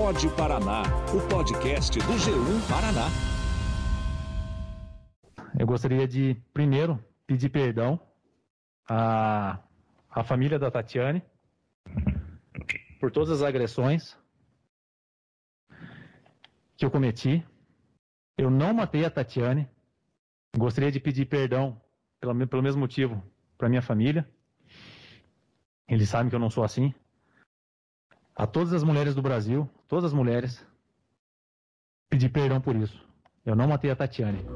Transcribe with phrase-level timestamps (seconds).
[0.00, 3.08] Pode Paraná, o podcast do G1 Paraná.
[5.58, 8.00] Eu gostaria de, primeiro, pedir perdão
[8.88, 9.58] à,
[10.08, 11.20] à família da Tatiane
[13.00, 14.16] por todas as agressões
[16.76, 17.44] que eu cometi.
[18.38, 19.68] Eu não matei a Tatiane.
[20.56, 21.82] Gostaria de pedir perdão
[22.20, 23.20] pelo, pelo mesmo motivo
[23.58, 24.30] para minha família.
[25.88, 26.94] Eles sabem que eu não sou assim.
[28.38, 30.64] A todas as mulheres do Brasil, todas as mulheres,
[32.08, 33.04] pedir perdão por isso.
[33.44, 34.46] Eu não matei a Tatiane.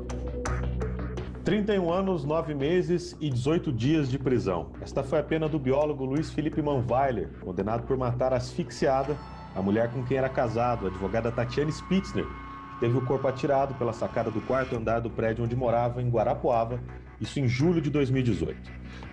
[1.45, 4.71] 31 anos, 9 meses e 18 dias de prisão.
[4.81, 9.17] Esta foi a pena do biólogo Luiz Felipe Manweiler, condenado por matar asfixiada
[9.53, 13.75] a mulher com quem era casado, a advogada Tatiane Spitzner, que teve o corpo atirado
[13.75, 16.81] pela sacada do quarto andar do prédio onde morava, em Guarapuava,
[17.21, 18.57] isso em julho de 2018.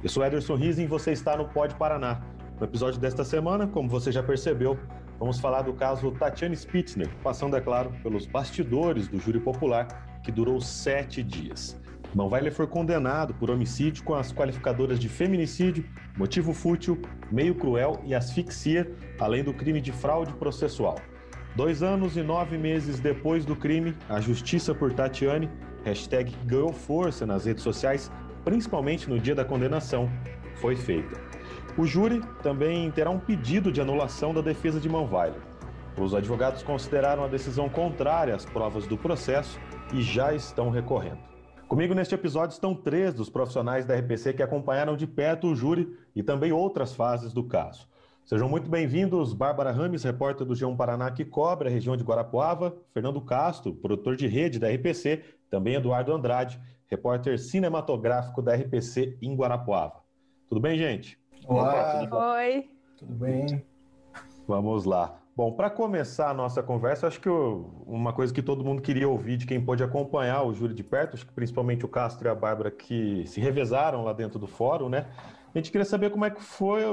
[0.04, 2.22] Eu sou Ederson Rizen e você está no Pode Paraná.
[2.59, 4.77] No episódio desta semana, como você já percebeu,
[5.17, 10.30] vamos falar do caso Tatiane Spitzner, passando, é claro, pelos bastidores do júri popular, que
[10.30, 11.80] durou sete dias.
[12.14, 15.86] Manweiler foi condenado por homicídio com as qualificadoras de feminicídio,
[16.17, 18.91] motivo fútil, meio cruel e asfixia,
[19.22, 21.00] além do crime de fraude processual.
[21.56, 25.50] Dois anos e nove meses depois do crime, a justiça por Tatiane,
[25.86, 28.12] hashtag ganhou força nas redes sociais,
[28.44, 30.09] principalmente no dia da condenação,
[30.56, 31.30] foi feita.
[31.80, 35.39] O júri também terá um pedido de anulação da defesa de Manweiler.
[35.97, 39.58] Os advogados consideraram a decisão contrária às provas do processo
[39.94, 41.19] e já estão recorrendo.
[41.69, 45.97] Comigo neste episódio estão três dos profissionais da RPC que acompanharam de perto o júri
[46.13, 47.88] e também outras fases do caso.
[48.25, 52.75] Sejam muito bem-vindos, Bárbara Rames, repórter do G1 Paraná, que cobre a região de Guarapuava,
[52.94, 59.33] Fernando Castro, produtor de rede da RPC, também Eduardo Andrade, repórter cinematográfico da RPC em
[59.33, 60.03] Guarapuava.
[60.50, 61.17] Tudo bem, gente?
[61.50, 62.02] Olá.
[62.02, 62.69] Tudo Oi.
[62.95, 63.66] Tudo bem?
[64.47, 65.19] Vamos lá.
[65.36, 69.36] Bom, para começar a nossa conversa, acho que uma coisa que todo mundo queria ouvir
[69.36, 72.35] de quem pôde acompanhar o júri de perto, acho que principalmente o Castro e a
[72.35, 75.07] Bárbara que se revezaram lá dentro do fórum, né?
[75.51, 76.84] A gente queria saber como é que foi,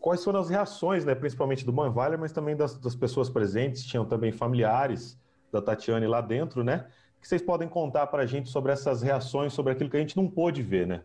[0.00, 1.14] quais foram as reações, né?
[1.14, 5.20] Principalmente do Manvalha, mas também das, das pessoas presentes, tinham também familiares
[5.52, 6.86] da Tatiane lá dentro, né?
[7.18, 10.00] O que vocês podem contar para a gente sobre essas reações, sobre aquilo que a
[10.00, 11.02] gente não pôde ver, né?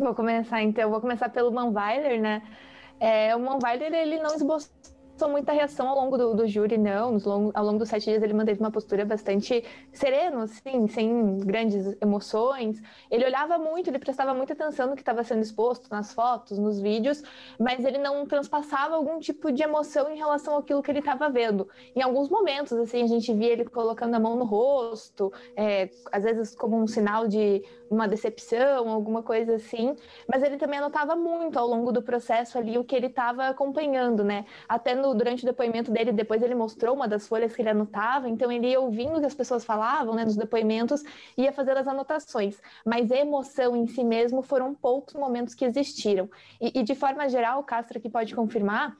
[0.00, 2.42] Vou começar então, vou começar pelo Manweiler, né?
[2.98, 4.72] É, o Manweiler, ele não esboçou
[5.28, 7.18] muita reação ao longo do, do júri, não.
[7.18, 11.96] Longo, ao longo dos sete dias ele manteve uma postura bastante sereno, assim, sem grandes
[12.00, 12.80] emoções.
[13.10, 16.80] Ele olhava muito, ele prestava muita atenção no que estava sendo exposto nas fotos, nos
[16.80, 17.22] vídeos,
[17.58, 21.68] mas ele não transpassava algum tipo de emoção em relação àquilo que ele estava vendo.
[21.94, 26.24] Em alguns momentos, assim, a gente via ele colocando a mão no rosto, é, às
[26.24, 29.96] vezes como um sinal de uma decepção, alguma coisa assim,
[30.32, 34.22] mas ele também anotava muito ao longo do processo ali o que ele estava acompanhando,
[34.22, 34.44] né?
[34.68, 38.28] Até no durante o depoimento dele, depois ele mostrou uma das folhas que ele anotava,
[38.28, 41.02] então ele ia ouvindo o que as pessoas falavam, né, nos depoimentos,
[41.36, 42.60] ia fazer as anotações.
[42.84, 46.28] Mas emoção em si mesmo foram poucos momentos que existiram.
[46.60, 48.96] E, e de forma geral, Castro aqui pode confirmar,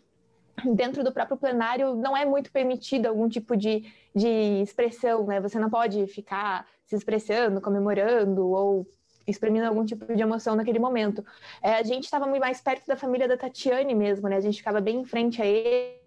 [0.74, 3.84] dentro do próprio plenário não é muito permitido algum tipo de,
[4.14, 5.40] de expressão, né?
[5.40, 8.86] Você não pode ficar se expressando, comemorando ou
[9.26, 11.24] exprimindo algum tipo de emoção naquele momento.
[11.62, 14.36] É, a gente estava muito mais perto da família da Tatiane mesmo, né?
[14.36, 15.99] A gente ficava bem em frente a eles.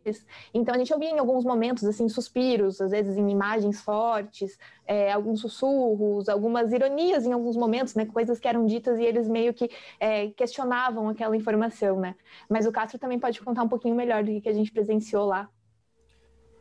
[0.53, 5.11] Então a gente ouvia em alguns momentos, assim, suspiros, às vezes em imagens fortes, é,
[5.11, 8.05] alguns sussurros, algumas ironias em alguns momentos, né?
[8.05, 9.69] Coisas que eram ditas e eles meio que
[9.99, 12.15] é, questionavam aquela informação, né?
[12.49, 15.49] Mas o Castro também pode contar um pouquinho melhor do que a gente presenciou lá.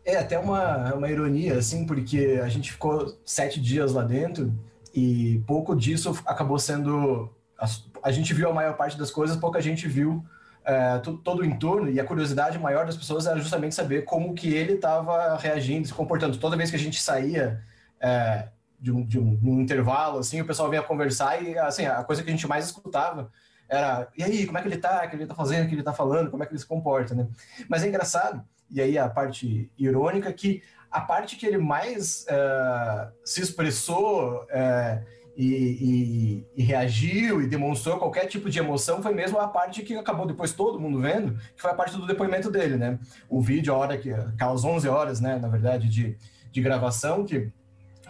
[0.04, 4.52] É até uma, uma ironia, assim, porque a gente ficou sete dias lá dentro
[4.94, 7.30] e pouco disso acabou sendo.
[7.58, 7.66] A,
[8.02, 10.24] a gente viu a maior parte das coisas, pouca gente viu
[10.64, 14.52] é, todo, o entorno, e a curiosidade maior das pessoas era justamente saber como que
[14.52, 16.36] ele estava reagindo, se comportando.
[16.38, 17.62] Toda vez que a gente saía
[18.00, 18.48] é,
[18.80, 22.02] de, um, de, um, de, um, intervalo, assim, o pessoal vinha conversar e assim, a
[22.04, 23.30] coisa que a gente mais escutava
[23.68, 25.74] era e aí, como é que ele tá, o que ele tá fazendo, o que
[25.74, 27.26] ele tá falando, como é que ele se comporta, né?
[27.68, 33.10] Mas é engraçado, e aí a parte irônica, que a parte que ele mais uh,
[33.24, 35.04] se expressou uh,
[35.36, 39.94] e, e, e, reagiu e demonstrou qualquer tipo de emoção foi mesmo a parte que
[39.96, 42.98] acabou depois todo mundo vendo, que foi a parte do depoimento dele, né?
[43.28, 46.16] O vídeo, a hora que, aquelas 11 horas, né, na verdade, de,
[46.50, 47.50] de gravação, que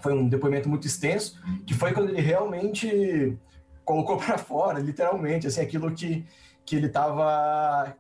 [0.02, 3.38] foi um depoimento muito extenso, que foi quando ele realmente
[3.84, 6.26] colocou para fora, literalmente, assim, aquilo que,
[6.64, 7.96] que ele estava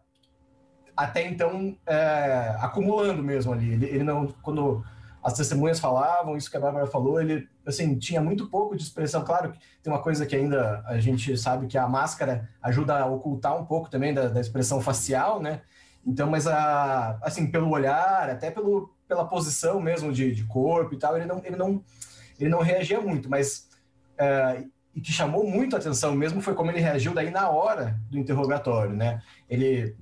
[0.96, 3.72] até então é, acumulando mesmo ali.
[3.72, 4.84] Ele, ele, não, quando
[5.22, 9.24] as testemunhas falavam, isso que a Bárbara falou, ele assim tinha muito pouco de expressão.
[9.24, 13.06] Claro que tem uma coisa que ainda a gente sabe que a máscara ajuda a
[13.06, 15.60] ocultar um pouco também da, da expressão facial, né?
[16.04, 20.98] Então, mas a, assim, pelo olhar, até pelo, pela posição mesmo de, de corpo e
[20.98, 21.84] tal, ele não, ele não,
[22.40, 23.68] ele não reagia muito, mas
[24.18, 24.64] é,
[24.94, 28.18] e que chamou muito a atenção mesmo foi como ele reagiu daí na hora do
[28.18, 29.22] interrogatório, né?
[29.48, 29.96] Ele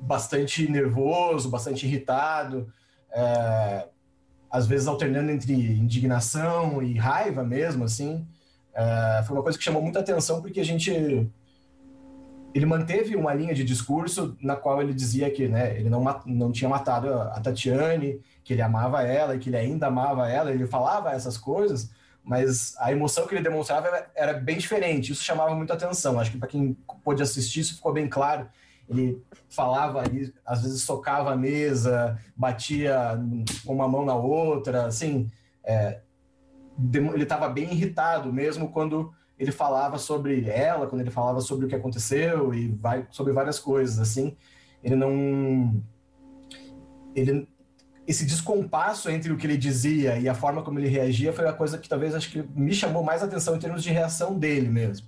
[0.00, 2.72] bastante nervoso, bastante irritado,
[3.12, 3.88] é,
[4.52, 8.26] às vezes alternando entre indignação e raiva mesmo, assim.
[8.74, 11.26] É, foi uma coisa que chamou muita atenção porque a gente
[12.54, 16.52] ele manteve uma linha de discurso na qual ele dizia que né, ele não, não
[16.52, 20.66] tinha matado a Tatiane, que ele amava ela e que ele ainda amava ela, ele
[20.66, 21.90] falava essas coisas,
[22.22, 26.20] mas a emoção que ele demonstrava era bem diferente, isso chamava muita atenção.
[26.20, 28.46] Acho que para quem pôde assistir, isso ficou bem claro.
[28.92, 33.18] Ele falava ali, às vezes socava a mesa, batia
[33.64, 35.30] com uma mão na outra, assim.
[35.64, 36.00] É,
[37.14, 41.68] ele estava bem irritado mesmo quando ele falava sobre ela, quando ele falava sobre o
[41.68, 44.36] que aconteceu e vai, sobre várias coisas, assim.
[44.82, 45.82] Ele não.
[47.14, 47.48] Ele,
[48.06, 51.52] esse descompasso entre o que ele dizia e a forma como ele reagia foi a
[51.52, 55.06] coisa que talvez acho que me chamou mais atenção em termos de reação dele mesmo.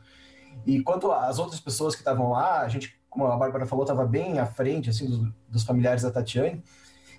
[0.66, 4.04] E quanto às outras pessoas que estavam lá, a gente, como a Bárbara falou, estava
[4.04, 6.62] bem à frente assim dos, dos, familiares da Tatiane.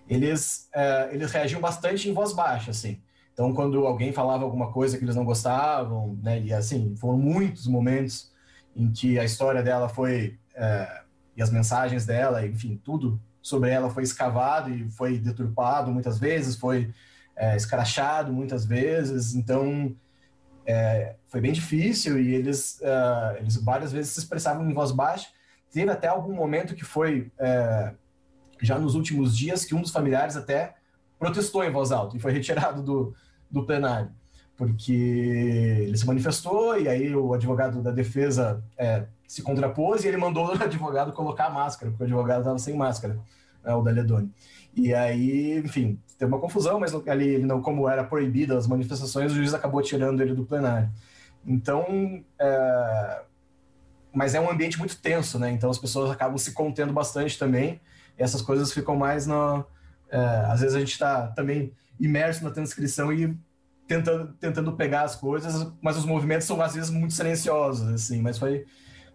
[0.07, 3.01] Eles uh, eles reagiam bastante em voz baixa, assim.
[3.33, 7.67] Então, quando alguém falava alguma coisa que eles não gostavam, né, e assim, foram muitos
[7.67, 8.31] momentos
[8.75, 11.01] em que a história dela foi, é,
[11.35, 16.55] e as mensagens dela, enfim, tudo sobre ela foi escavado e foi deturpado muitas vezes,
[16.55, 16.93] foi
[17.35, 19.93] é, escrachado muitas vezes, então
[20.65, 22.81] é, foi bem difícil e eles,
[23.37, 25.27] eles várias vezes se expressavam em voz baixa.
[25.75, 27.91] Teve até algum momento que foi, é,
[28.61, 30.73] já nos últimos dias, que um dos familiares até
[31.19, 33.13] protestou em voz alta e foi retirado do,
[33.51, 34.09] do plenário,
[34.55, 40.15] porque ele se manifestou e aí o advogado da defesa é, se contrapôs e ele
[40.15, 43.19] mandou o advogado colocar a máscara, porque o advogado estava sem máscara,
[43.61, 44.31] né, o Daledoni.
[44.73, 49.33] E aí, enfim, teve uma confusão, mas ali, ele não, como era proibida as manifestações,
[49.33, 50.89] o juiz acabou tirando ele do plenário.
[51.45, 53.25] Então, é...
[54.15, 55.51] mas é um ambiente muito tenso, né?
[55.51, 57.79] Então as pessoas acabam se contendo bastante também.
[58.17, 59.65] E essas coisas ficam mais no.
[60.09, 60.17] É...
[60.47, 63.37] às vezes a gente está também imerso na transcrição e
[63.87, 68.21] tentando, tentando pegar as coisas, mas os movimentos são às vezes muito silenciosos, assim.
[68.21, 68.65] Mas foi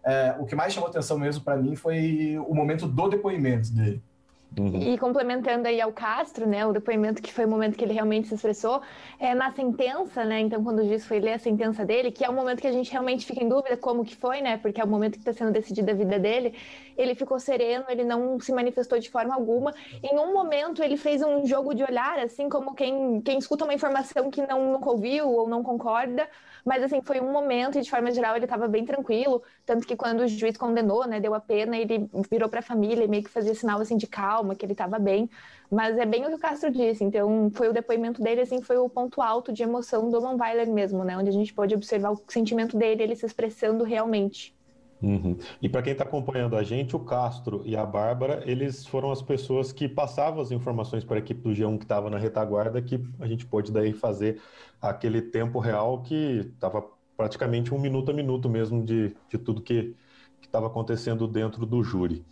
[0.04, 4.02] é, o que mais chamou atenção mesmo para mim foi o momento do depoimento dele.
[4.58, 4.82] Uhum.
[4.82, 8.28] E complementando aí ao Castro, né, o depoimento que foi o momento que ele realmente
[8.28, 8.82] se expressou,
[9.18, 12.28] é na sentença, né, então quando o juiz foi ler a sentença dele, que é
[12.28, 14.84] o momento que a gente realmente fica em dúvida como que foi, né, porque é
[14.84, 16.54] o momento que está sendo decidida a vida dele,
[16.98, 21.22] ele ficou sereno, ele não se manifestou de forma alguma, em um momento ele fez
[21.22, 25.28] um jogo de olhar, assim como quem, quem escuta uma informação que não nunca ouviu
[25.28, 26.28] ou não concorda,
[26.64, 29.42] mas, assim, foi um momento e, de forma geral, ele estava bem tranquilo.
[29.64, 33.04] Tanto que quando o juiz condenou, né, deu a pena, ele virou para a família
[33.04, 35.28] e meio que fazia sinal, assim, de calma, que ele estava bem.
[35.70, 37.04] Mas é bem o que o Castro disse.
[37.04, 40.70] Então, foi o depoimento dele, assim, foi o ponto alto de emoção do Van Weiler
[40.70, 41.16] mesmo, né?
[41.16, 44.54] Onde a gente pôde observar o sentimento dele, ele se expressando realmente.
[45.02, 45.38] Uhum.
[45.62, 49.22] E para quem está acompanhando a gente, o Castro e a Bárbara, eles foram as
[49.22, 53.02] pessoas que passavam as informações para a equipe do G1 que estava na retaguarda, que
[53.18, 54.40] a gente pôde daí fazer
[54.80, 56.84] aquele tempo real que estava
[57.16, 59.94] praticamente um minuto a minuto mesmo de, de tudo que
[60.42, 62.24] estava acontecendo dentro do júri.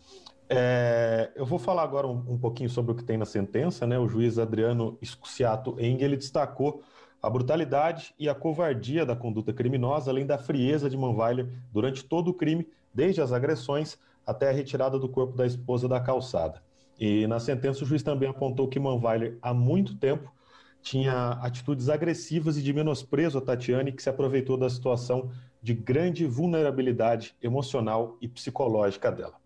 [0.50, 3.98] É, eu vou falar agora um, um, pouquinho sobre o que tem na sentença, né?
[3.98, 6.82] O juiz Adriano Escuciato Eng, ele destacou
[7.23, 12.28] a brutalidade e a covardia da conduta criminosa, além da frieza de Manweiler durante todo
[12.28, 16.62] o crime, desde as agressões até a retirada do corpo da esposa da calçada.
[16.99, 20.32] E na sentença o juiz também apontou que Manweiler há muito tempo
[20.80, 25.30] tinha atitudes agressivas e de menosprezo a Tatiane, que se aproveitou da situação
[25.61, 29.38] de grande vulnerabilidade emocional e psicológica dela.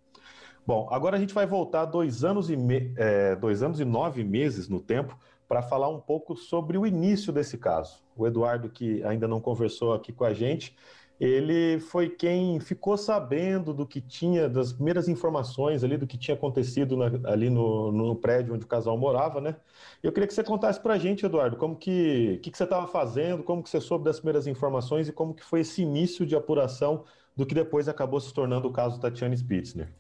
[0.64, 2.92] Bom, agora a gente vai voltar dois anos e, me...
[2.97, 7.33] é, dois anos e nove meses no tempo para falar um pouco sobre o início
[7.33, 8.00] desse caso.
[8.16, 10.75] O Eduardo, que ainda não conversou aqui com a gente,
[11.21, 16.35] ele foi quem ficou sabendo do que tinha, das primeiras informações ali do que tinha
[16.37, 19.57] acontecido na, ali no, no, prédio onde o casal morava, né?
[20.02, 22.87] Eu queria que você contasse para a gente, Eduardo, como que, que, que você estava
[22.87, 26.35] fazendo, como que você soube das primeiras informações e como que foi esse início de
[26.35, 27.04] apuração
[27.37, 29.92] do que depois acabou se tornando o caso Tatiane Spitzner.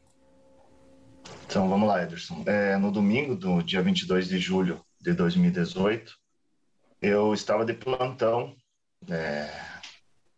[1.52, 2.42] Então, vamos lá, Ederson.
[2.46, 6.16] É, no domingo do dia 22 de julho de 2018,
[7.02, 8.56] eu estava de plantão
[9.06, 9.50] é,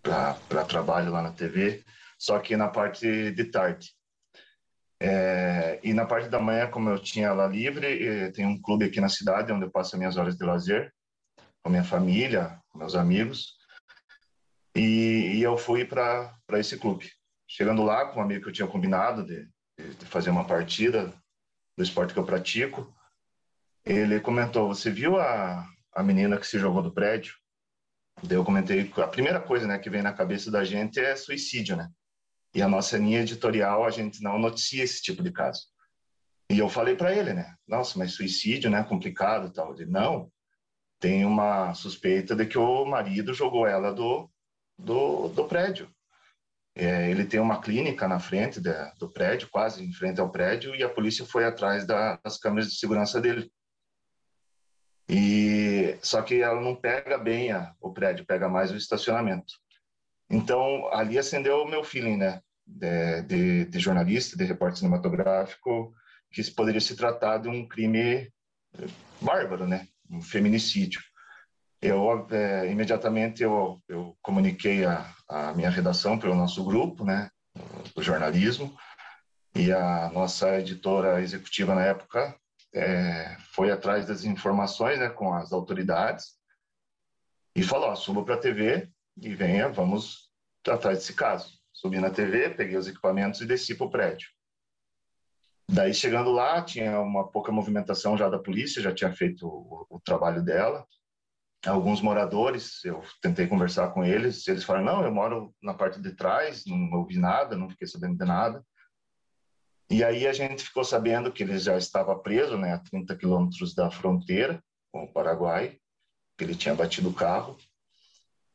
[0.03, 1.85] para trabalho lá na TV,
[2.19, 3.95] só que na parte de tarde.
[5.01, 9.01] É, e na parte da manhã, como eu tinha lá livre, tem um clube aqui
[9.01, 10.93] na cidade onde eu passo minhas horas de lazer
[11.63, 13.55] com minha família, com meus amigos,
[14.75, 17.09] e, e eu fui para esse clube.
[17.47, 19.54] Chegando lá com um amigo que eu tinha combinado de
[20.07, 21.13] fazer uma partida
[21.77, 22.93] do esporte que eu pratico.
[23.85, 27.35] Ele comentou: Você viu a, a menina que se jogou do prédio?
[28.23, 31.77] Daí eu comentei: A primeira coisa né, que vem na cabeça da gente é suicídio,
[31.77, 31.89] né?
[32.55, 35.63] E a nossa linha editorial, a gente não noticia esse tipo de caso.
[36.49, 37.55] E eu falei para ele, né?
[37.67, 38.85] Nossa, mas suicídio, né?
[38.85, 39.75] Complicado tal.
[39.75, 40.31] Ele, não,
[41.01, 44.31] tem uma suspeita de que o marido jogou ela do,
[44.79, 45.94] do, do prédio.
[46.77, 50.75] É, ele tem uma clínica na frente de, do prédio, quase em frente ao prédio,
[50.75, 53.51] e a polícia foi atrás da, das câmeras de segurança dele.
[55.09, 59.55] E só que ela não pega bem a, o prédio, pega mais o estacionamento.
[60.29, 65.95] Então ali acendeu o meu feeling, né, de, de, de jornalista, de repórter cinematográfico,
[66.33, 68.33] que poderia se tratar de um crime
[69.21, 71.01] bárbaro, né, um feminicídio.
[71.87, 77.31] Eu é, imediatamente eu, eu comuniquei a, a minha redação pelo nosso grupo, né,
[77.95, 78.75] do jornalismo,
[79.55, 82.35] e a nossa editora executiva na época
[82.75, 86.39] é, foi atrás das informações né, com as autoridades
[87.55, 88.89] e falou: suba para a TV
[89.21, 90.31] e venha, vamos
[90.67, 91.53] atrás desse caso.
[91.71, 94.29] Subi na TV, peguei os equipamentos e desci para o prédio.
[95.69, 100.01] Daí, chegando lá, tinha uma pouca movimentação já da polícia, já tinha feito o, o
[100.01, 100.87] trabalho dela.
[101.67, 106.13] Alguns moradores, eu tentei conversar com eles, eles falaram: não, eu moro na parte de
[106.13, 108.63] trás, não ouvi nada, não fiquei sabendo de nada.
[109.91, 113.75] E aí a gente ficou sabendo que ele já estava preso, né, a 30 quilômetros
[113.75, 115.79] da fronteira com o Paraguai,
[116.37, 117.57] que ele tinha batido o carro.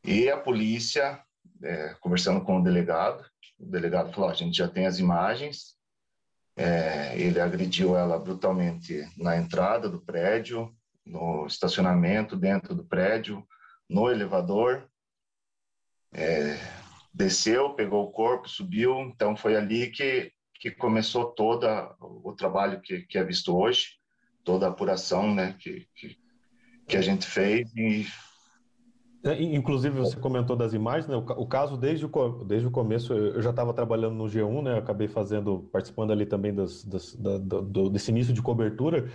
[0.04, 1.22] E a polícia,
[1.63, 3.25] é, conversando com o delegado,
[3.60, 5.78] o delegado falou: a gente já tem as imagens.
[6.56, 10.75] É, ele agrediu ela brutalmente na entrada do prédio,
[11.10, 13.46] no estacionamento dentro do prédio,
[13.89, 14.88] no elevador.
[16.13, 16.58] É,
[17.13, 19.00] desceu, pegou o corpo, subiu.
[19.01, 21.66] Então foi ali que que começou todo
[22.01, 23.98] o trabalho que, que é visto hoje,
[24.44, 26.18] toda a apuração né, que, que,
[26.86, 28.06] que a gente fez e
[29.21, 31.15] Inclusive, você comentou das imagens, né?
[31.15, 34.77] O, caso, desde o, desde o começo, eu já estava trabalhando no G1, né?
[34.77, 39.09] Acabei fazendo, participando ali também das, das, da, do, desse início de cobertura.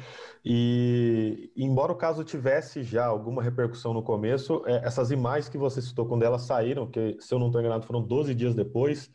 [0.44, 5.80] E, embora o caso tivesse já alguma repercussão no começo, é, essas imagens que você
[5.80, 9.10] citou, quando elas saíram, que se eu não estou enganado, foram 12 dias depois,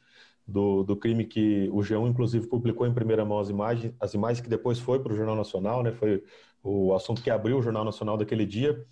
[0.50, 4.42] do, do crime que o G1, inclusive, publicou em primeira mão as imagens, as imagens
[4.42, 5.92] que depois foi para o Jornal Nacional, né?
[5.92, 6.24] Foi
[6.64, 8.86] o assunto que abriu o Jornal Nacional daquele dia.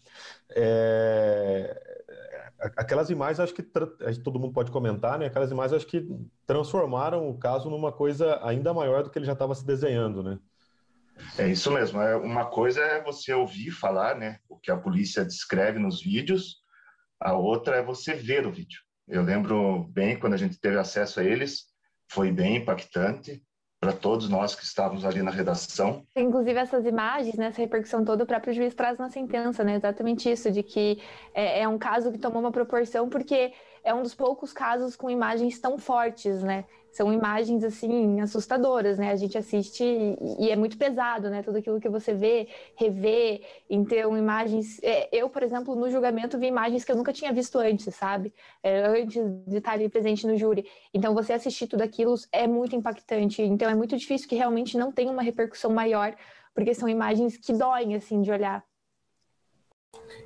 [0.55, 1.87] É,
[2.75, 3.63] aquelas imagens, acho que
[4.23, 5.27] todo mundo pode comentar, né?
[5.27, 6.07] Aquelas imagens, acho que
[6.45, 10.39] transformaram o caso numa coisa ainda maior do que ele já estava se desenhando, né?
[11.37, 11.99] É isso mesmo.
[12.01, 14.39] É, uma coisa é você ouvir falar, né?
[14.47, 16.57] O que a polícia descreve nos vídeos.
[17.19, 18.79] A outra é você ver o vídeo.
[19.07, 21.65] Eu lembro bem quando a gente teve acesso a eles,
[22.11, 23.43] foi bem impactante
[23.87, 26.03] para todos nós que estávamos ali na redação.
[26.13, 30.29] Inclusive essas imagens, né, essa repercussão toda, o próprio juiz traz na sentença, né, exatamente
[30.29, 30.99] isso, de que
[31.33, 33.53] é, é um caso que tomou uma proporção porque
[33.87, 36.65] é um dos poucos casos com imagens tão fortes, né,
[36.97, 39.11] são imagens assim assustadoras, né?
[39.11, 41.43] A gente assiste e, e, é muito pesado, né?
[41.43, 44.79] Tudo aquilo que você vê, revê, então imagens.
[44.81, 48.33] É, eu, por exemplo, no julgamento vi imagens que eu nunca tinha visto antes, sabe?
[48.63, 50.65] É, antes de estar ali presente no júri.
[50.91, 53.43] Então você assistir tudo aquilo é muito impactante.
[53.43, 56.15] Então é muito difícil que realmente não tenha uma repercussão maior,
[56.55, 58.63] porque são imagens que doem assim de olhar.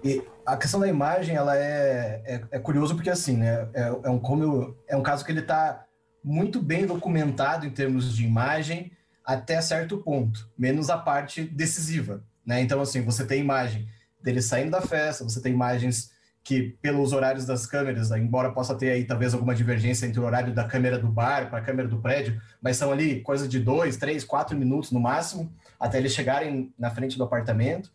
[0.04, 3.68] E a questão da imagem, ela é, é, é curioso porque assim, né?
[3.74, 5.86] É, é um como é um caso que ele está
[6.24, 8.92] muito bem documentado em termos de imagem
[9.24, 12.62] até certo ponto, menos a parte decisiva, né?
[12.62, 13.88] Então, assim, você tem imagem
[14.22, 16.12] dele saindo da festa, você tem imagens
[16.44, 20.54] que, pelos horários das câmeras, embora possa ter aí talvez alguma divergência entre o horário
[20.54, 23.98] da câmera do bar para a câmera do prédio, mas são ali coisa de dois,
[23.98, 27.92] três, quatro minutos no máximo, até eles chegarem na frente do apartamento.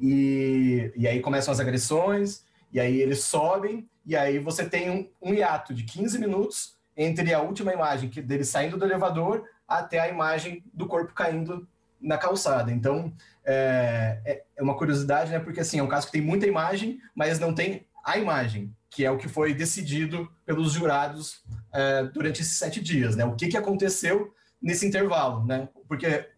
[0.00, 5.08] E, e aí começam as agressões, e aí eles sobem, e aí você tem um,
[5.20, 10.00] um hiato de 15 minutos entre a última imagem que dele saindo do elevador até
[10.00, 11.66] a imagem do corpo caindo
[12.00, 12.72] na calçada.
[12.72, 13.12] Então,
[13.44, 15.38] é, é, é uma curiosidade, né?
[15.38, 19.04] Porque assim, é um caso que tem muita imagem, mas não tem a imagem, que
[19.04, 23.24] é o que foi decidido pelos jurados é, durante esses sete dias, né?
[23.24, 25.68] O que, que aconteceu nesse intervalo, né?
[25.88, 26.28] Porque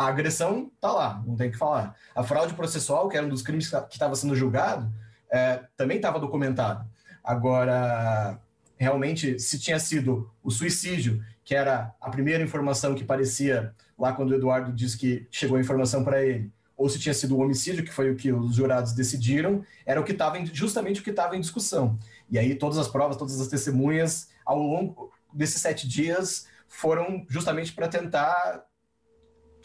[0.00, 1.94] a agressão tá lá, não tem o que falar.
[2.14, 4.90] A fraude processual, que era um dos crimes que estava sendo julgado,
[5.30, 6.88] é, também estava documentado.
[7.22, 8.40] Agora,
[8.78, 14.30] realmente se tinha sido o suicídio, que era a primeira informação que parecia lá quando
[14.30, 17.84] o Eduardo disse que chegou a informação para ele, ou se tinha sido o homicídio,
[17.84, 21.36] que foi o que os jurados decidiram, era o que estava justamente o que estava
[21.36, 21.98] em discussão.
[22.30, 27.74] E aí todas as provas, todas as testemunhas ao longo desses sete dias foram justamente
[27.74, 28.64] para tentar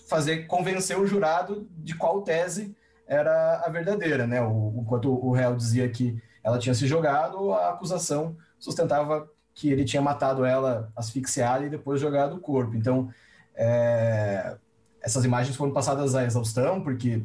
[0.07, 2.75] fazer convencer o jurado de qual tese
[3.07, 4.39] era a verdadeira, né?
[4.75, 10.01] Enquanto o réu dizia que ela tinha se jogado, a acusação sustentava que ele tinha
[10.01, 12.75] matado ela asfixiada e depois jogado o corpo.
[12.75, 13.09] Então,
[13.55, 14.57] é,
[15.01, 17.23] essas imagens foram passadas à exaustão, porque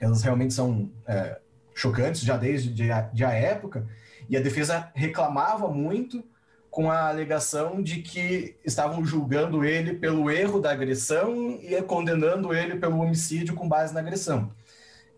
[0.00, 1.38] elas realmente são é,
[1.74, 3.86] chocantes já desde de, de a época,
[4.28, 6.24] e a defesa reclamava muito
[6.74, 12.74] com a alegação de que estavam julgando ele pelo erro da agressão e condenando ele
[12.74, 14.50] pelo homicídio com base na agressão.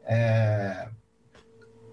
[0.04, 0.86] É...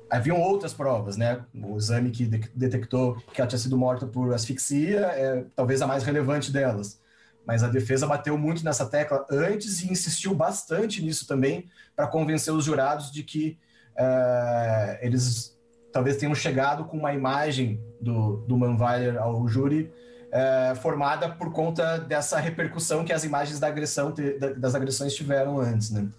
[0.09, 1.45] Haviam outras provas, né?
[1.55, 5.87] O exame que de detectou que ela tinha sido morta por asfixia é talvez a
[5.87, 6.99] mais relevante delas.
[7.47, 12.53] Mas a defesa bateu muito nessa tecla antes e insistiu bastante nisso também para convencer
[12.53, 13.57] os jurados de que
[13.95, 15.52] é, eles
[15.93, 19.93] talvez tenham chegado com uma imagem do, do Manweiler ao júri
[20.31, 24.11] é, formada por conta dessa repercussão que as imagens da agressão,
[24.57, 26.09] das agressões tiveram antes, né?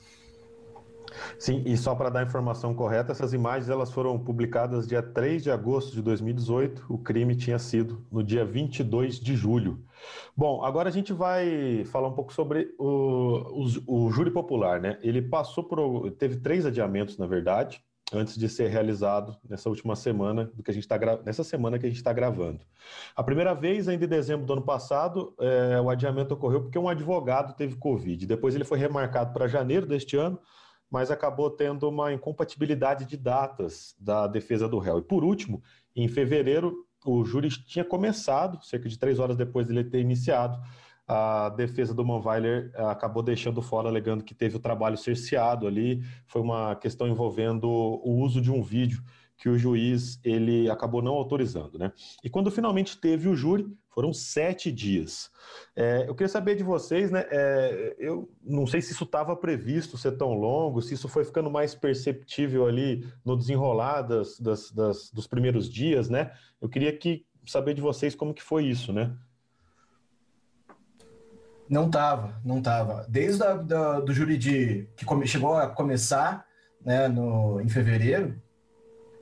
[1.39, 5.43] Sim, e só para dar a informação correta, essas imagens elas foram publicadas dia 3
[5.43, 6.87] de agosto de 2018.
[6.89, 9.81] O crime tinha sido no dia 22 de julho.
[10.37, 14.99] Bom, agora a gente vai falar um pouco sobre o, o, o júri popular, né?
[15.03, 16.11] Ele passou por.
[16.13, 17.83] teve três adiamentos, na verdade,
[18.15, 21.87] antes de ser realizado nessa última semana do que a gente está nessa semana que
[21.87, 22.61] a gente está gravando.
[23.15, 26.89] A primeira vez, ainda em dezembro do ano passado, é, o adiamento ocorreu porque um
[26.89, 28.27] advogado teve Covid.
[28.27, 30.39] Depois ele foi remarcado para janeiro deste ano
[30.91, 34.99] mas acabou tendo uma incompatibilidade de datas da defesa do réu.
[34.99, 35.61] E por último,
[35.97, 40.57] em fevereiro, o júri tinha começado, cerca de três horas depois dele ter iniciado,
[41.07, 46.03] a defesa do Manweiler eh, acabou deixando fora, alegando que teve o trabalho cerceado ali.
[46.27, 49.03] Foi uma questão envolvendo o uso de um vídeo
[49.37, 51.93] que o juiz ele acabou não autorizando, né?
[52.23, 55.31] E quando finalmente teve o júri, foram sete dias.
[55.77, 57.25] É, eu queria saber de vocês, né?
[57.31, 61.51] É, eu não sei se isso estava previsto ser tão longo, se isso foi ficando
[61.51, 66.33] mais perceptível ali no desenrolar das, das, das, dos primeiros dias, né?
[66.61, 69.17] Eu queria que, saber de vocês como que foi isso, né?
[71.75, 73.05] Não estava, não estava.
[73.09, 76.47] Desde a, da, do que come, chegou a começar
[76.85, 78.41] né, no, em fevereiro,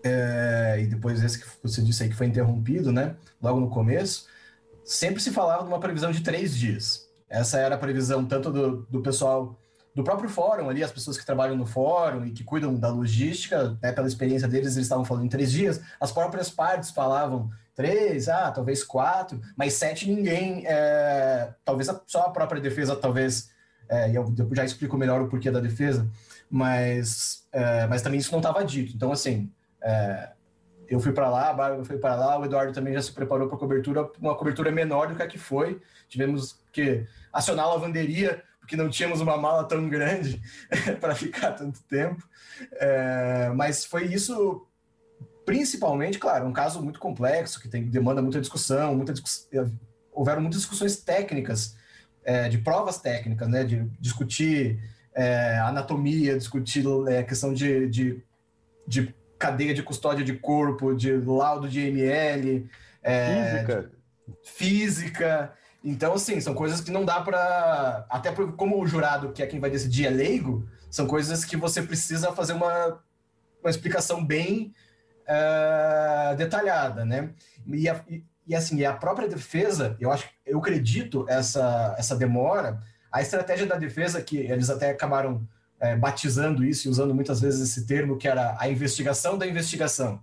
[0.05, 3.17] é, e depois esse que você disse aí que foi interrompido, né?
[3.41, 4.27] Logo no começo,
[4.85, 7.09] sempre se falava de uma previsão de três dias.
[7.27, 9.59] Essa era a previsão tanto do, do pessoal
[9.95, 13.79] do próprio fórum ali, as pessoas que trabalham no fórum e que cuidam da logística,
[13.83, 15.81] né, pela experiência deles, eles estavam falando em três dias.
[15.99, 20.65] As próprias partes falavam três, ah, talvez quatro, mas sete ninguém.
[20.67, 23.51] É, talvez só a própria defesa, talvez.
[23.89, 26.09] É, e eu já explico melhor o porquê da defesa,
[26.51, 28.95] mas, é, mas também isso não estava dito.
[28.95, 30.31] Então, assim, é,
[30.89, 33.49] eu fui para lá, a Bárbara foi para lá, o Eduardo também já se preparou
[33.49, 35.81] para cobertura, uma cobertura menor do que a que foi.
[36.09, 40.41] Tivemos que acionar a lavanderia, porque não tínhamos uma mala tão grande
[41.01, 42.23] para ficar tanto tempo.
[42.75, 44.67] É, mas foi isso,
[45.45, 49.49] principalmente, claro, um caso muito complexo, que tem, demanda muita discussão, muita discuss...
[50.13, 51.77] houveram muitas discussões técnicas,
[52.25, 54.81] é, de provas técnicas, né, de discutir
[55.15, 58.23] é, anatomia, discutir a é, questão de, de,
[58.87, 62.69] de cadeia de custódia de corpo, de laudo de ML.
[63.03, 63.91] É, física.
[64.45, 65.53] Física.
[65.85, 68.07] Então, assim, são coisas que não dá para.
[68.09, 71.57] Até por, como o jurado, que é quem vai decidir, é leigo, são coisas que
[71.57, 73.03] você precisa fazer uma,
[73.61, 74.73] uma explicação bem
[75.29, 77.31] uh, detalhada, né?
[77.67, 82.81] E, a, e, e, assim, a própria defesa, eu acho, eu acredito essa, essa demora.
[83.11, 85.47] A estratégia da defesa, que eles até acabaram
[85.83, 90.23] é, batizando isso e usando muitas vezes esse termo, que era a investigação da investigação,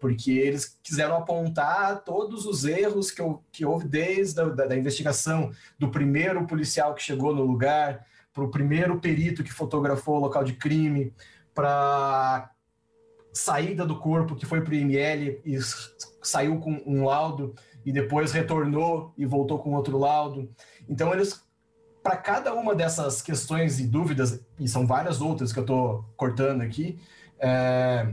[0.00, 3.22] porque eles quiseram apontar todos os erros que,
[3.52, 8.44] que houve desde a da, da investigação, do primeiro policial que chegou no lugar, para
[8.44, 11.12] o primeiro perito que fotografou o local de crime,
[11.54, 12.50] para
[13.38, 15.58] saída do corpo que foi para o IML e
[16.22, 17.54] saiu com um laudo
[17.86, 20.50] e depois retornou e voltou com outro laudo.
[20.88, 21.46] Então eles
[22.02, 26.62] para cada uma dessas questões e dúvidas, e são várias outras que eu estou cortando
[26.62, 26.98] aqui,
[27.38, 28.08] é,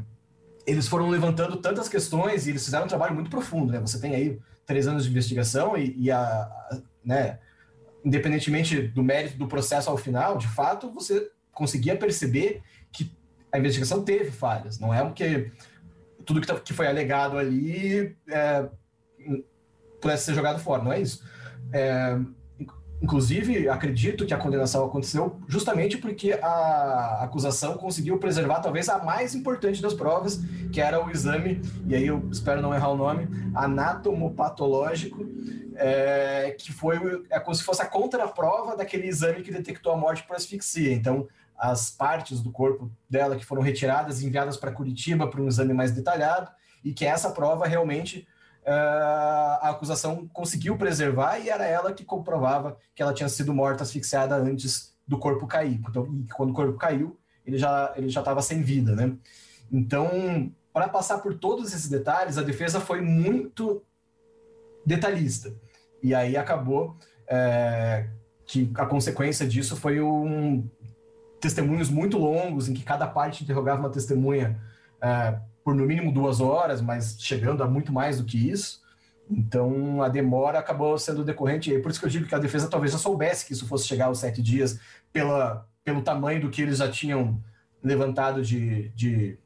[0.68, 3.72] eles foram levantando tantas questões e eles fizeram um trabalho muito profundo.
[3.72, 3.80] Né?
[3.80, 7.40] Você tem aí três anos de investigação e, e a, a, né,
[8.04, 12.62] independentemente do mérito do processo ao final, de fato, você conseguia perceber
[13.56, 14.80] a investigação teve falhas.
[14.80, 15.52] Não é porque
[16.26, 18.68] tudo que, tá, que foi alegado ali é,
[20.02, 21.24] pudesse ser jogado fora, não é isso.
[21.72, 22.18] É,
[23.02, 29.34] inclusive, acredito que a condenação aconteceu justamente porque a acusação conseguiu preservar talvez a mais
[29.34, 30.42] importante das provas,
[30.72, 35.26] que era o exame, e aí eu espero não errar o nome, anatomopatológico,
[35.76, 40.24] é, que foi é como se fosse a contraprova daquele exame que detectou a morte
[40.24, 40.94] por asfixia.
[40.94, 45.48] Então, as partes do corpo dela que foram retiradas e enviadas para Curitiba para um
[45.48, 46.52] exame mais detalhado,
[46.84, 48.28] e que essa prova realmente
[48.66, 53.84] uh, a acusação conseguiu preservar e era ela que comprovava que ela tinha sido morta
[53.84, 55.80] asfixiada antes do corpo cair.
[55.88, 59.16] Então, e quando o corpo caiu, ele já ele já estava sem vida, né?
[59.72, 63.84] Então, para passar por todos esses detalhes, a defesa foi muito
[64.86, 65.54] detalhista.
[66.02, 68.08] E aí acabou é,
[68.46, 70.70] que a consequência disso foi um
[71.46, 74.60] testemunhos muito longos, em que cada parte interrogava uma testemunha
[75.00, 78.82] é, por no mínimo duas horas, mas chegando a muito mais do que isso.
[79.30, 82.68] Então a demora acabou sendo decorrente, e por isso que eu digo que a defesa
[82.68, 84.80] talvez já soubesse que isso fosse chegar aos sete dias,
[85.14, 87.40] pela, pelo tamanho do que eles já tinham
[87.84, 89.38] levantado de, de,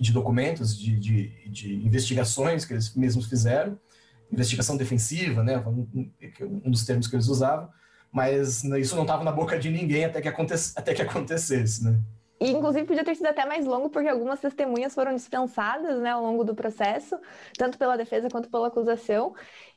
[0.00, 3.78] de documentos, de, de, de, investigações que eles mesmos fizeram,
[4.32, 6.10] investigação defensiva, né, um,
[6.64, 7.68] um dos termos que eles usavam,
[8.14, 11.98] mas isso não estava na boca de ninguém até que, aconte, até que acontecesse, né.
[12.40, 16.22] E, inclusive, podia ter sido até mais longo, porque algumas testemunhas foram dispensadas né, ao
[16.22, 17.18] longo do processo,
[17.56, 19.34] tanto pela defesa quanto pela acusação.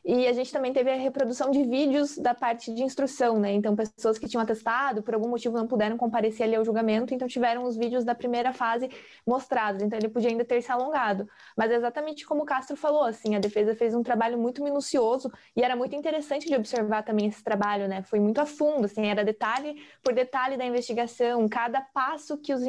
[0.10, 3.52] E a gente também teve a reprodução de vídeos da parte de instrução, né?
[3.52, 7.28] Então, pessoas que tinham atestado, por algum motivo não puderam comparecer ali ao julgamento, então
[7.28, 8.90] tiveram os vídeos da primeira fase
[9.26, 9.82] mostrados.
[9.82, 11.28] Então, ele podia ainda ter se alongado.
[11.58, 15.30] Mas é exatamente como o Castro falou, assim, a defesa fez um trabalho muito minucioso
[15.54, 18.02] e era muito interessante de observar também esse trabalho, né?
[18.04, 22.62] Foi muito a fundo, assim, era detalhe por detalhe da investigação, cada passo que os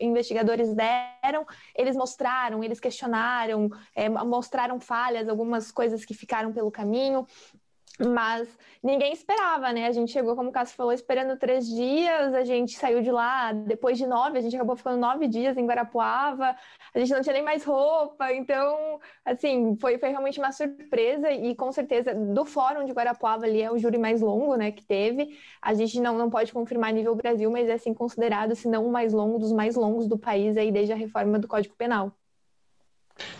[0.00, 1.44] investigadores deram,
[1.76, 7.26] eles mostraram, eles questionaram, é, mostraram falhas, algumas coisas que ficaram pelo caminho.
[8.00, 8.48] Mas
[8.80, 9.86] ninguém esperava, né?
[9.86, 13.52] A gente chegou, como o Cássio falou, esperando três dias, a gente saiu de lá
[13.52, 16.54] depois de nove, a gente acabou ficando nove dias em Guarapuava,
[16.94, 21.56] a gente não tinha nem mais roupa, então, assim, foi, foi realmente uma surpresa e
[21.56, 25.36] com certeza do fórum de Guarapuava ali é o júri mais longo, né, que teve.
[25.60, 28.92] A gente não, não pode confirmar nível Brasil, mas é assim considerado, se não o
[28.92, 32.12] mais longo, dos mais longos do país aí desde a reforma do Código Penal.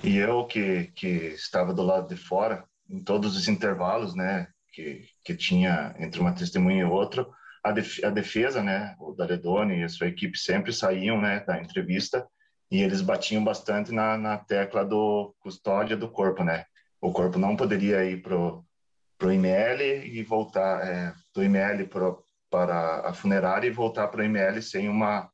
[0.02, 5.04] E eu que, que estava do lado de fora, em todos os intervalos, né, que,
[5.24, 7.26] que tinha entre uma testemunha e outra,
[7.62, 11.60] a, def, a defesa, né, o Daredoni e a sua equipe sempre saíam, né, da
[11.60, 12.26] entrevista
[12.70, 16.64] e eles batiam bastante na, na tecla do custódia do corpo, né?
[17.00, 18.64] O corpo não poderia ir pro
[19.16, 24.24] pro IML e voltar é, do IML pro, para a funerária e voltar para o
[24.24, 25.28] IML sem uma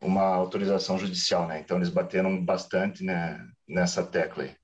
[0.00, 1.60] uma autorização judicial, né?
[1.60, 4.56] Então eles bateram bastante né, nessa tecla aí.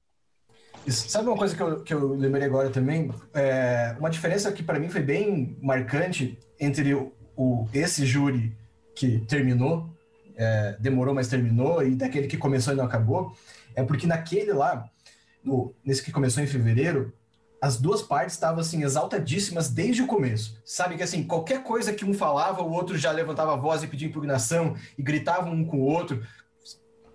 [0.89, 3.13] Sabe uma coisa que eu, que eu lembrei agora também?
[3.35, 8.57] É, uma diferença que para mim foi bem marcante entre o, o, esse júri
[8.95, 9.89] que terminou,
[10.37, 13.33] é, demorou, mas terminou, e daquele que começou e não acabou,
[13.75, 14.89] é porque naquele lá,
[15.45, 17.13] no, nesse que começou em fevereiro,
[17.61, 20.59] as duas partes estavam assim exaltadíssimas desde o começo.
[20.65, 23.87] Sabe que assim, qualquer coisa que um falava, o outro já levantava a voz e
[23.87, 26.23] pedia impugnação e gritavam um com o outro.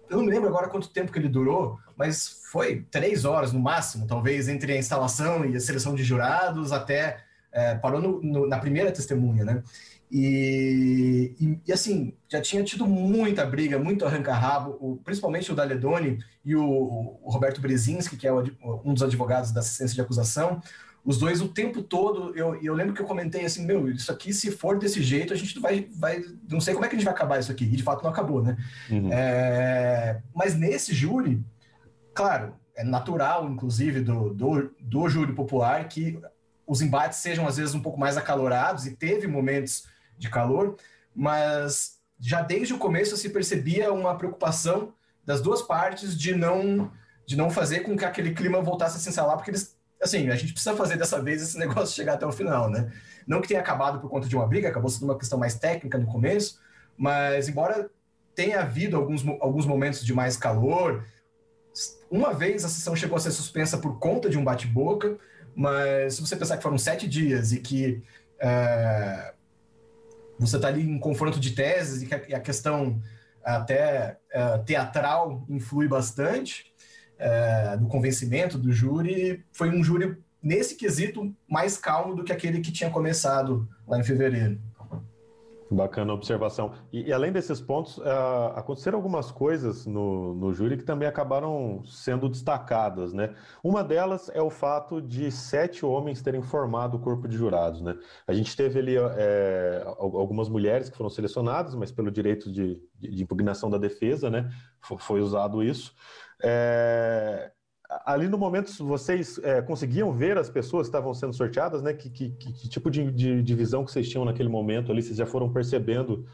[0.08, 3.60] Eu não me lembro agora quanto tempo que ele durou, mas foi três horas no
[3.60, 7.18] máximo, talvez, entre a instalação e a seleção de jurados, até
[7.52, 9.64] é, parou no, no, na primeira testemunha, né?
[10.12, 16.56] E, e, e, assim, já tinha tido muita briga, muito arranca-rabo, principalmente o Daledoni e
[16.56, 18.44] o, o Roberto Brezinski, que é o,
[18.84, 20.62] um dos advogados da assistência de acusação,
[21.06, 24.34] os dois o tempo todo, eu, eu lembro que eu comentei assim, meu, isso aqui
[24.34, 27.06] se for desse jeito, a gente vai, vai, não sei como é que a gente
[27.06, 28.58] vai acabar isso aqui, e de fato não acabou, né?
[28.90, 29.12] Uhum.
[29.12, 31.44] É, mas nesse júri,
[32.16, 36.20] claro, é natural, inclusive, do, do, do júri popular que
[36.66, 40.76] os embates sejam às vezes um pouco mais acalorados, e teve momentos de calor,
[41.14, 44.94] mas já desde o começo se percebia uma preocupação
[45.26, 46.92] das duas partes de não
[47.28, 50.36] de não fazer com que aquele clima voltasse a se instalar, porque eles assim, a
[50.36, 52.92] gente precisa fazer dessa vez esse negócio chegar até o final, né?
[53.26, 55.98] Não que tenha acabado por conta de uma briga, acabou sendo uma questão mais técnica
[55.98, 56.60] no começo,
[56.96, 57.90] mas embora
[58.36, 61.04] tenha havido alguns, alguns momentos de mais calor,
[62.16, 65.18] uma vez a sessão chegou a ser suspensa por conta de um bate-boca,
[65.54, 68.02] mas se você pensar que foram sete dias e que
[68.40, 69.34] é,
[70.40, 73.02] você está ali em confronto de teses e que a, questão
[73.44, 76.74] até é, teatral influi bastante,
[77.18, 82.62] é, do convencimento do júri, foi um júri, nesse quesito, mais calmo do que aquele
[82.62, 84.60] que tinha começado lá em fevereiro.
[85.70, 86.74] Bacana observação.
[86.94, 91.84] E, e, além desses pontos, uh, aconteceram algumas coisas no, no júri que também acabaram
[91.86, 93.34] sendo destacadas, né?
[93.64, 97.98] Uma delas é o fato de sete homens terem formado o corpo de jurados, né?
[98.28, 103.16] A gente teve ali é, algumas mulheres que foram selecionadas, mas pelo direito de, de,
[103.16, 104.48] de impugnação da defesa, né?
[105.00, 105.96] Foi usado isso.
[106.44, 107.52] É,
[108.06, 111.94] ali no momento vocês é, conseguiam ver as pessoas que estavam sendo sorteadas, né?
[111.94, 115.02] Que, que, que tipo de, de, de, visão que vocês tinham naquele momento ali?
[115.02, 116.26] Vocês já foram percebendo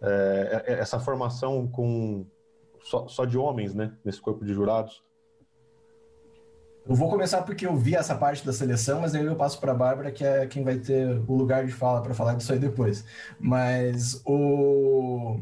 [0.00, 2.26] é, é, essa formação com
[2.82, 3.92] só, só, de homens, né?
[4.04, 5.02] Nesse corpo de jurados?
[6.86, 9.72] Eu vou começar porque eu vi essa parte da seleção, mas aí eu passo para
[9.72, 12.58] a Bárbara, que é quem vai ter o lugar de fala para falar disso aí
[12.58, 13.04] depois.
[13.38, 15.40] Mas o,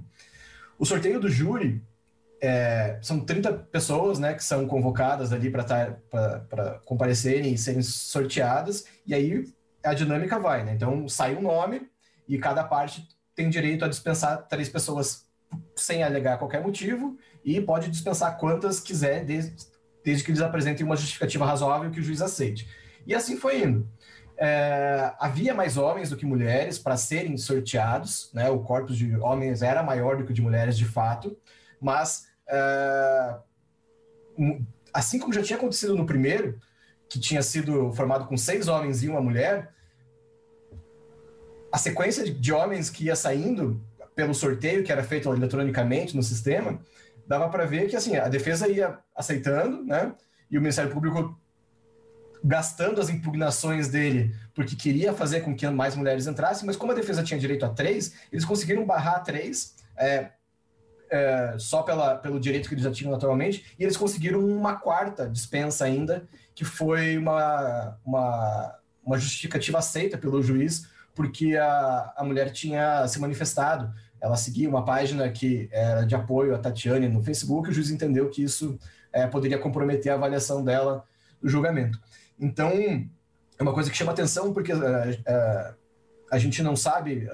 [0.76, 1.84] o sorteio do júri
[2.40, 9.14] é, são 30 pessoas né, que são convocadas ali para comparecerem e serem sorteadas, e
[9.14, 9.44] aí
[9.84, 10.74] a dinâmica vai, né?
[10.74, 11.88] Então sai um nome
[12.28, 15.26] e cada parte tem direito a dispensar três pessoas
[15.76, 19.54] sem alegar qualquer motivo e pode dispensar quantas quiser, desde,
[20.04, 22.68] desde que eles apresentem uma justificativa razoável que o juiz aceite.
[23.06, 23.88] E assim foi indo.
[24.38, 28.50] É, havia mais homens do que mulheres para serem sorteados, né?
[28.50, 31.36] O corpo de homens era maior do que o de mulheres de fato
[31.80, 33.42] mas uh,
[34.92, 36.58] assim como já tinha acontecido no primeiro,
[37.08, 39.72] que tinha sido formado com seis homens e uma mulher,
[41.70, 43.80] a sequência de homens que ia saindo
[44.14, 46.80] pelo sorteio que era feito eletronicamente no sistema,
[47.26, 50.14] dava para ver que assim a defesa ia aceitando, né?
[50.50, 51.38] E o Ministério Público
[52.42, 56.94] gastando as impugnações dele porque queria fazer com que mais mulheres entrassem, mas como a
[56.94, 60.30] defesa tinha direito a três, eles conseguiram barrar três, é,
[61.10, 65.28] é, só pela, pelo direito que eles já tinham naturalmente, e eles conseguiram uma quarta
[65.28, 72.50] dispensa ainda, que foi uma, uma, uma justificativa aceita pelo juiz, porque a, a mulher
[72.50, 73.92] tinha se manifestado.
[74.20, 77.90] Ela seguia uma página que era de apoio a Tatiane no Facebook, e o juiz
[77.90, 78.78] entendeu que isso
[79.12, 81.04] é, poderia comprometer a avaliação dela
[81.40, 82.00] do julgamento.
[82.38, 85.74] Então, é uma coisa que chama atenção, porque é, é
[86.30, 87.28] a gente não sabe,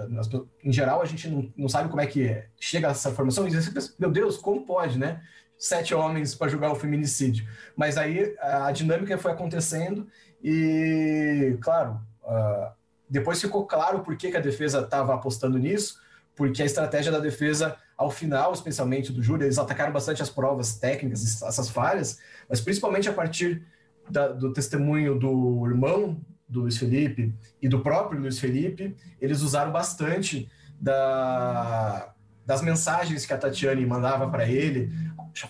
[0.62, 3.46] em geral, a gente não, não sabe como é que chega essa formação.
[3.46, 5.22] E você pensa, meu Deus, como pode, né?
[5.56, 7.46] Sete homens para julgar o feminicídio.
[7.76, 10.06] Mas aí a dinâmica foi acontecendo
[10.42, 12.72] e, claro, uh,
[13.08, 16.00] depois ficou claro por que, que a defesa estava apostando nisso,
[16.34, 20.76] porque a estratégia da defesa, ao final, especialmente do júri, eles atacaram bastante as provas
[20.76, 23.64] técnicas, essas falhas, mas principalmente a partir
[24.10, 29.72] da, do testemunho do irmão do Luiz Felipe e do próprio Luiz Felipe, eles usaram
[29.72, 32.12] bastante da,
[32.44, 34.92] das mensagens que a Tatiane mandava para ele.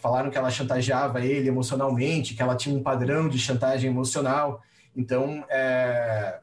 [0.01, 4.63] Falaram que ela chantageava ele emocionalmente, que ela tinha um padrão de chantagem emocional.
[4.95, 6.39] Então, é,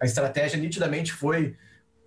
[0.00, 1.56] a estratégia nitidamente foi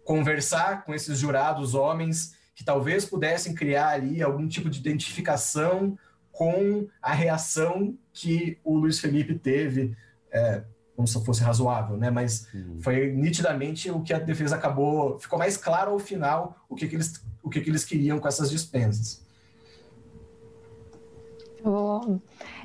[0.03, 5.97] conversar com esses jurados homens que talvez pudessem criar ali algum tipo de identificação
[6.37, 9.97] com a reação que o Luiz Felipe teve
[10.31, 10.61] é,
[10.95, 12.11] como se fosse razoável, né?
[12.11, 12.79] Mas uhum.
[12.79, 16.95] foi nitidamente o que a defesa acabou, ficou mais claro ao final o que, que
[16.95, 19.25] eles o que, que eles queriam com essas dispensas.
[21.63, 22.19] Oh.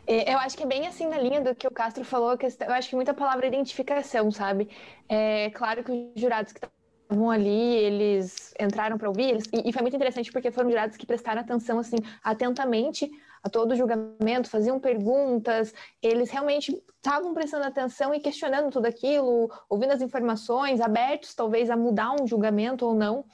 [0.06, 2.90] Eu acho que é bem assim na linha do que o Castro falou, eu acho
[2.90, 4.68] que muita palavra identificação, sabe?
[5.08, 9.72] É claro que os jurados que estavam ali, eles entraram para ouvir, eles, e, e,
[9.72, 13.10] foi muito interessante porque foram jurados que prestaram atenção assim atentamente
[13.42, 19.92] a todo julgamento, faziam perguntas, eles realmente estavam prestando atenção e questionando tudo aquilo, ouvindo
[19.92, 23.24] as informações, abertos talvez a mudar um julgamento ou não.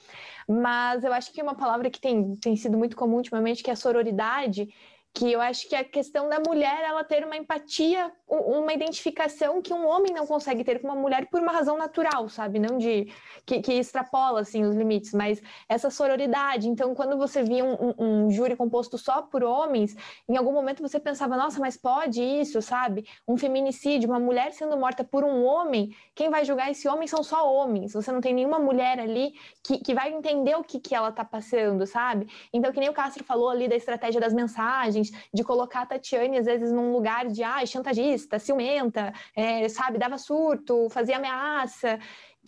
[0.49, 3.75] Mas eu acho que uma palavra que tem, tem sido muito comum ultimamente, que é
[3.75, 4.73] a sororidade,
[5.15, 9.73] que eu acho que a questão da mulher ela ter uma empatia, uma identificação que
[9.73, 12.59] um homem não consegue ter com uma mulher por uma razão natural, sabe?
[12.59, 13.13] Não de
[13.45, 16.69] que, que extrapola assim os limites, mas essa sororidade.
[16.69, 19.97] Então, quando você via um, um, júri composto só por homens,
[20.29, 23.05] em algum momento você pensava, nossa, mas pode isso, sabe?
[23.27, 27.23] Um feminicídio, uma mulher sendo morta por um homem, quem vai julgar esse homem são
[27.25, 27.93] só homens.
[27.93, 29.33] Você não tem nenhuma mulher ali
[29.65, 32.29] que, que vai entender o que, que ela tá passando, sabe?
[32.53, 34.98] Então, que nem o Castro falou ali da estratégia das mensagens
[35.33, 40.19] de colocar a Tatiane, às vezes, num lugar de ah, chantagista, ciumenta, é, sabe, dava
[40.19, 41.99] surto, fazia ameaça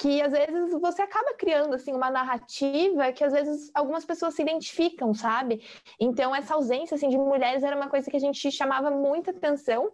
[0.00, 4.40] que às vezes você acaba criando assim uma narrativa que às vezes algumas pessoas se
[4.40, 5.62] identificam, sabe?
[6.00, 9.90] Então essa ausência assim de mulheres era uma coisa que a gente chamava muita atenção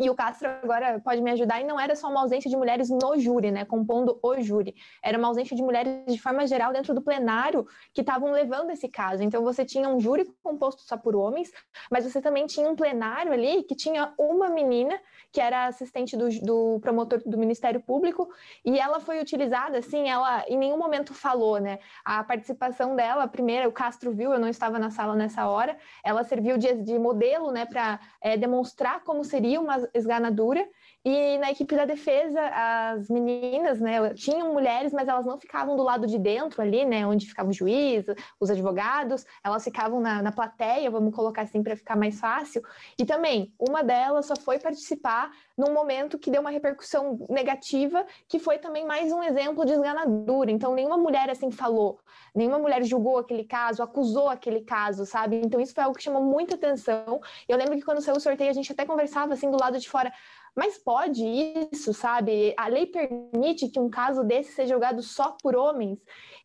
[0.00, 2.88] E o Castro agora pode me ajudar, e não era só uma ausência de mulheres
[2.88, 6.94] no júri, né, compondo o júri, era uma ausência de mulheres de forma geral dentro
[6.94, 9.22] do plenário que estavam levando esse caso.
[9.22, 11.52] Então você tinha um júri composto só por homens,
[11.90, 14.98] mas você também tinha um plenário ali que tinha uma menina
[15.30, 18.28] que era assistente do, do promotor do Ministério Público,
[18.64, 23.28] e ela foi utilizada, assim, ela em nenhum momento falou, né, a participação dela, a
[23.28, 26.98] primeira, o Castro viu, eu não estava na sala nessa hora, ela serviu de, de
[26.98, 30.68] modelo, né, para é, demonstrar como seria uma esganadura.
[31.04, 35.82] E na equipe da defesa, as meninas, né, tinham mulheres, mas elas não ficavam do
[35.82, 38.06] lado de dentro ali, né, onde ficava o juiz,
[38.38, 42.62] os advogados, elas ficavam na, na plateia, vamos colocar assim para ficar mais fácil.
[42.96, 48.38] E também, uma delas só foi participar num momento que deu uma repercussão negativa, que
[48.38, 50.52] foi também mais um exemplo de esganadura.
[50.52, 51.98] Então, nenhuma mulher assim falou,
[52.32, 55.40] nenhuma mulher julgou aquele caso, acusou aquele caso, sabe?
[55.44, 57.20] Então, isso foi algo que chamou muita atenção.
[57.48, 59.88] Eu lembro que quando saiu o sorteio, a gente até conversava assim do lado de
[59.88, 60.12] fora
[60.54, 61.24] mas pode
[61.72, 62.54] isso, sabe?
[62.56, 65.98] A lei permite que um caso desse seja julgado só por homens.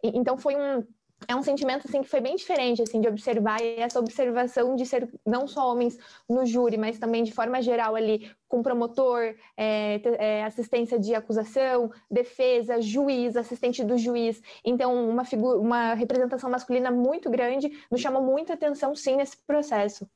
[0.04, 0.84] Então foi um
[1.28, 4.86] é um sentimento assim que foi bem diferente assim de observar e essa observação de
[4.86, 5.98] ser não só homens
[6.30, 11.92] no júri, mas também de forma geral ali com promotor, é, é, assistência de acusação,
[12.10, 14.42] defesa, juiz, assistente do juiz.
[14.64, 20.08] Então uma figura, uma representação masculina muito grande nos chamou muita atenção sim nesse processo.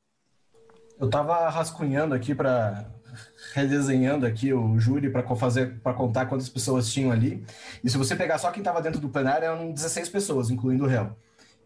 [1.00, 2.86] Eu estava rascunhando aqui para
[3.54, 7.44] redesenhando aqui o júri para fazer para contar quantas pessoas tinham ali.
[7.84, 10.88] E se você pegar só quem estava dentro do plenário, eram 16 pessoas, incluindo o
[10.88, 11.16] réu.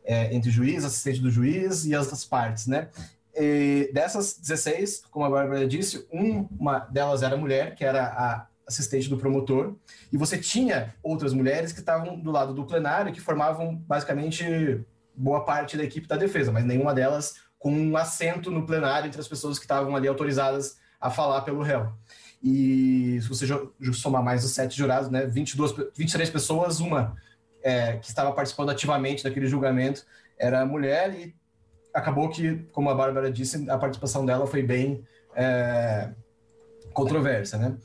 [0.03, 2.89] É, entre juiz, assistente do juiz e as partes, né?
[3.35, 9.09] E dessas 16, como a Bárbara disse, uma delas era mulher, que era a assistente
[9.09, 9.75] do promotor,
[10.11, 14.83] e você tinha outras mulheres que estavam do lado do plenário, que formavam basicamente
[15.15, 19.19] boa parte da equipe da defesa, mas nenhuma delas com um assento no plenário entre
[19.19, 21.93] as pessoas que estavam ali autorizadas a falar pelo réu.
[22.43, 23.45] E se você
[23.93, 27.15] somar mais os sete jurados, né, 22, 23 pessoas, uma
[27.61, 30.03] é, que estava participando ativamente daquele julgamento
[30.37, 31.35] era mulher e
[31.93, 36.09] acabou que, como a Bárbara disse, a participação dela foi bem é,
[36.91, 37.77] controversa, né?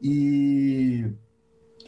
[0.00, 1.12] E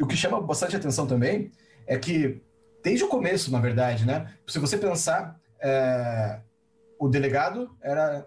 [0.00, 1.52] o que chama bastante atenção também
[1.86, 2.42] é que,
[2.82, 4.34] desde o começo, na verdade, né?
[4.48, 6.40] Se você pensar, é,
[6.98, 8.26] o delegado era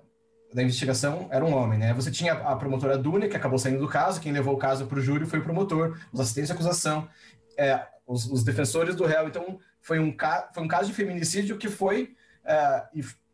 [0.55, 1.93] da investigação era um homem, né?
[1.93, 4.97] Você tinha a promotora Dunia, que acabou saindo do caso, quem levou o caso para
[4.97, 7.09] o júri foi o promotor, os assistentes de acusação,
[7.57, 9.27] é, os, os, defensores do réu.
[9.27, 10.15] Então, foi um,
[10.53, 12.15] foi um caso de feminicídio que foi,
[12.45, 12.83] é,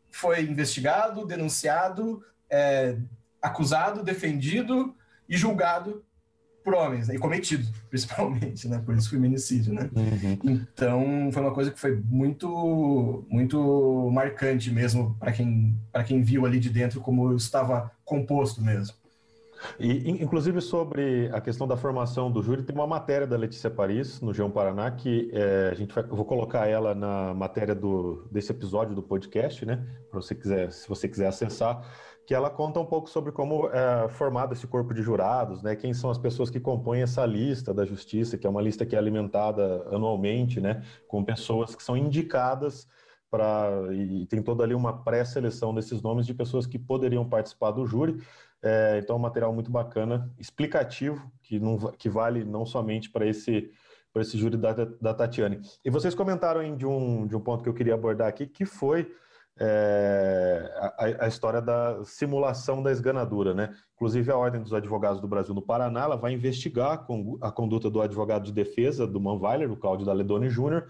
[0.10, 2.98] foi investigado, denunciado, é,
[3.40, 4.96] acusado, defendido
[5.30, 6.04] e julgado
[6.64, 7.16] por homens, né?
[7.16, 8.82] e cometido, principalmente, né?
[8.86, 9.90] Por isso feminicídio, né?
[9.96, 10.38] Uhum.
[10.44, 16.46] Então, foi uma coisa que foi muito, muito marcante mesmo para quem, para quem viu
[16.46, 19.02] ali de dentro como estava composto mesmo.
[19.80, 24.20] E, inclusive, sobre a questão da formação do júri, tem uma matéria da Letícia Paris,
[24.22, 28.28] no G1 Paraná, que é, a gente vai, eu vou colocar ela na matéria do,
[28.32, 29.86] desse episódio do podcast, né?
[30.10, 31.84] Para você quiser, se você quiser acessar
[32.32, 35.76] que ela conta um pouco sobre como é formado esse corpo de jurados, né?
[35.76, 38.96] Quem são as pessoas que compõem essa lista da justiça, que é uma lista que
[38.96, 40.82] é alimentada anualmente, né?
[41.10, 42.88] Com pessoas que são indicadas
[43.30, 47.86] para e tem toda ali uma pré-seleção desses nomes de pessoas que poderiam participar do
[47.86, 48.24] júri.
[48.64, 53.28] É, então, é um material muito bacana, explicativo, que, não, que vale não somente para
[53.28, 53.70] esse
[54.14, 55.60] para esse júri da, da Tatiane.
[55.84, 59.14] E vocês comentaram de um, de um ponto que eu queria abordar aqui, que foi
[59.60, 63.74] é, a, a, história da simulação da esganadura, né?
[63.96, 67.06] Inclusive a Ordem dos Advogados do Brasil no Paraná, ela vai investigar
[67.42, 70.88] a conduta do advogado de defesa do Manweiler, o Cláudio Daledoni Júnior,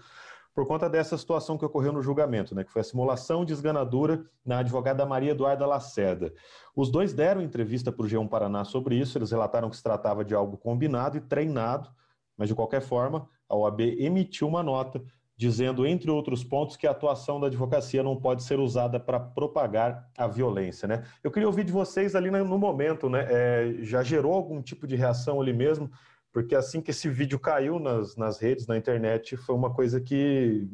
[0.54, 2.62] por conta dessa situação que ocorreu no julgamento, né?
[2.62, 6.32] Que foi a simulação de esganadura na advogada Maria Eduarda Lacerda.
[6.76, 10.22] Os dois deram entrevista para o G1 Paraná sobre isso, eles relataram que se tratava
[10.22, 11.88] de algo combinado e treinado,
[12.36, 15.02] mas de qualquer forma, a OAB emitiu uma nota
[15.42, 20.08] dizendo, entre outros pontos, que a atuação da advocacia não pode ser usada para propagar
[20.16, 20.86] a violência.
[20.86, 21.04] Né?
[21.22, 23.26] Eu queria ouvir de vocês ali no momento, né?
[23.28, 25.90] É, já gerou algum tipo de reação ali mesmo?
[26.32, 30.68] Porque assim que esse vídeo caiu nas, nas redes, na internet, foi uma coisa que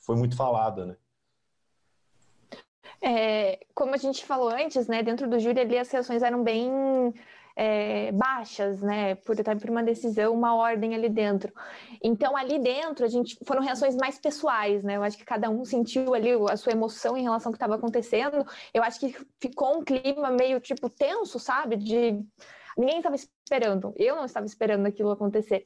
[0.00, 0.96] foi muito falada, né?
[3.02, 7.12] É, como a gente falou antes, né, dentro do júri ali as reações eram bem
[7.56, 11.52] é, baixas, né, por, por uma decisão, uma ordem ali dentro.
[12.02, 14.96] Então, ali dentro, a gente foram reações mais pessoais, né?
[14.96, 17.76] Eu acho que cada um sentiu ali a sua emoção em relação ao que estava
[17.76, 18.44] acontecendo.
[18.72, 21.76] Eu acho que ficou um clima meio tipo tenso, sabe?
[21.76, 22.20] De
[22.76, 23.94] ninguém estava esperando.
[23.96, 25.64] Eu não estava esperando aquilo acontecer.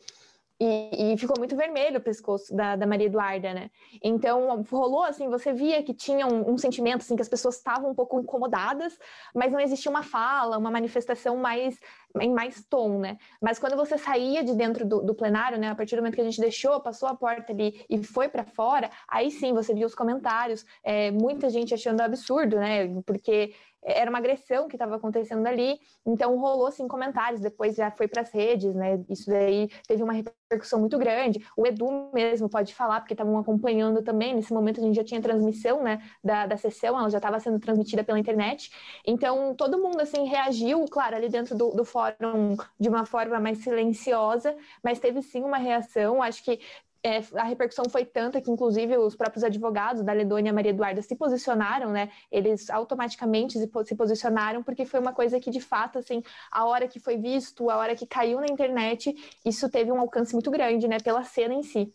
[0.61, 3.71] E, e, ficou muito vermelho o pescoço da, da, Maria Eduarda, né?
[4.03, 7.91] Então rolou assim, você via que tinha um, um sentimento assim que as pessoas estavam
[7.91, 8.99] um pouco incomodadas,
[9.33, 11.79] mas não existia uma fala, uma manifestação mais
[12.21, 13.19] em mais tom, né?
[13.41, 15.71] Mas quando você saía de dentro do, do plenário, né?
[15.71, 18.43] A partir do momento que a gente deixou, passou a porta ali e foi para
[18.43, 22.89] fora, aí sim você via os comentários, é, muita gente achando absurdo, né?
[23.07, 23.55] Porque
[23.85, 28.23] era uma agressão que estava acontecendo ali, então rolou assim comentários, depois já foi para
[28.23, 29.03] as redes, né?
[29.09, 31.45] Isso daí teve uma repercussão muito grande.
[31.57, 34.35] O Edu mesmo pode falar, porque estavam acompanhando também.
[34.35, 37.59] Nesse momento a gente já tinha transmissão, né, da, da sessão, ela já estava sendo
[37.61, 38.71] transmitida pela internet.
[39.07, 43.59] Então todo mundo assim reagiu, claro, ali dentro do, do fórum de uma forma mais
[43.59, 46.23] silenciosa, mas teve sim uma reação.
[46.23, 46.61] Acho que
[47.03, 51.01] é, a repercussão foi tanta que, inclusive, os próprios advogados da Ledônia e Maria Eduarda
[51.01, 52.11] se posicionaram, né?
[52.31, 56.99] Eles automaticamente se posicionaram, porque foi uma coisa que, de fato, assim, a hora que
[56.99, 60.99] foi visto, a hora que caiu na internet, isso teve um alcance muito grande, né?
[60.99, 61.93] Pela cena em si.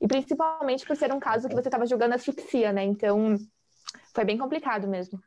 [0.00, 2.84] E principalmente por ser um caso que você estava julgando asfixia, né?
[2.84, 3.36] Então,
[4.14, 5.20] foi bem complicado mesmo.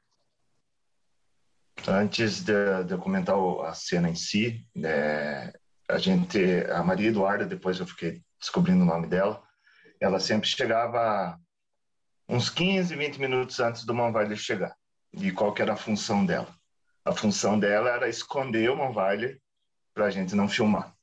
[1.87, 5.53] Antes de, de comentar a cena em si, é,
[5.87, 6.39] a gente,
[6.71, 9.41] a Maria Eduarda, depois eu fiquei descobrindo o nome dela,
[9.99, 11.39] ela sempre chegava
[12.27, 14.75] uns 15, 20 minutos antes do Manweiler chegar.
[15.13, 16.53] E qual que era a função dela?
[17.03, 19.39] A função dela era esconder o Manweiler
[19.93, 20.93] para a gente não filmar.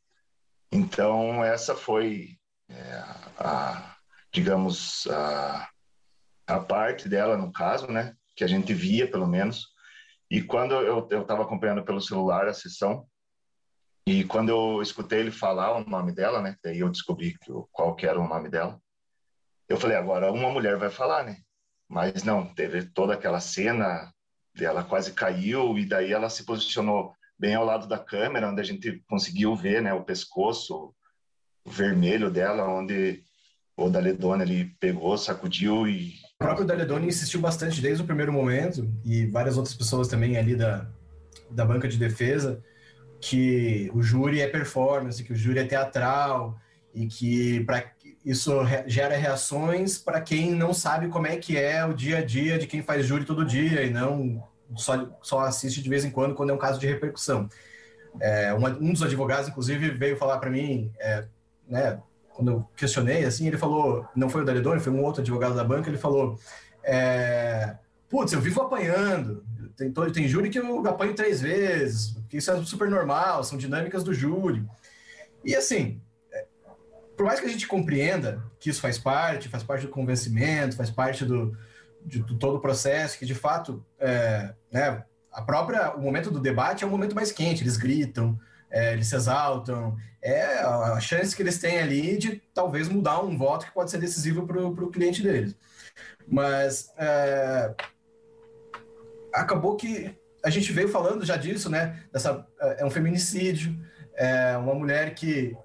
[0.71, 2.37] Então, essa foi
[2.69, 3.05] é,
[3.39, 3.97] a,
[4.33, 5.69] digamos, a,
[6.47, 8.15] a parte dela, no caso, né?
[8.37, 9.69] Que a gente via, pelo menos.
[10.31, 13.07] E quando eu estava acompanhando pelo celular a sessão,
[14.07, 16.57] e quando eu escutei ele falar o nome dela, né?
[16.63, 18.79] Daí eu descobri que, qual que era o nome dela.
[19.67, 21.39] Eu falei, agora uma mulher vai falar, né?
[21.89, 24.13] Mas não, teve toda aquela cena,
[24.59, 28.65] ela quase caiu e daí ela se posicionou bem ao lado da câmera, onde a
[28.65, 30.95] gente conseguiu ver, né, o pescoço
[31.67, 33.23] vermelho dela, onde
[33.77, 38.89] o Daledone ele pegou, sacudiu e o próprio Daledone insistiu bastante desde o primeiro momento
[39.05, 40.87] e várias outras pessoas também ali da
[41.51, 42.63] da banca de defesa
[43.21, 46.57] que o júri é performance, que o júri é teatral
[46.95, 47.93] e que para
[48.25, 48.53] isso
[48.87, 52.67] gera reações para quem não sabe como é que é o dia a dia de
[52.67, 54.43] quem faz júri todo dia e não
[54.77, 57.49] só, só assiste de vez em quando quando é um caso de repercussão.
[58.21, 61.25] É, uma, um dos advogados, inclusive, veio falar para mim, é,
[61.69, 62.01] né,
[62.31, 65.65] quando eu questionei, assim, ele falou, não foi o Daledoni, foi um outro advogado da
[65.65, 66.39] banca, ele falou,
[66.83, 67.77] é,
[68.09, 69.45] putz, eu vivo apanhando,
[69.77, 74.05] tem, tem júri que eu apanho três vezes, que isso é super normal, são dinâmicas
[74.05, 74.65] do júri.
[75.45, 76.01] E assim,
[76.33, 76.47] é,
[77.17, 80.91] por mais que a gente compreenda que isso faz parte, faz parte do convencimento, faz
[80.91, 81.57] parte do,
[82.05, 86.41] de, do todo o processo, que de fato, é, né, a própria, o momento do
[86.41, 88.39] debate é um momento mais quente, eles gritam,
[88.71, 93.37] é, eles se exaltam, é a chance que eles têm ali de talvez mudar um
[93.37, 95.57] voto que pode ser decisivo para o cliente deles.
[96.27, 97.75] Mas é,
[99.35, 100.15] acabou que
[100.45, 102.03] a gente veio falando já disso, né?
[102.13, 103.77] Dessa, é, é um feminicídio,
[104.15, 105.57] é uma mulher que,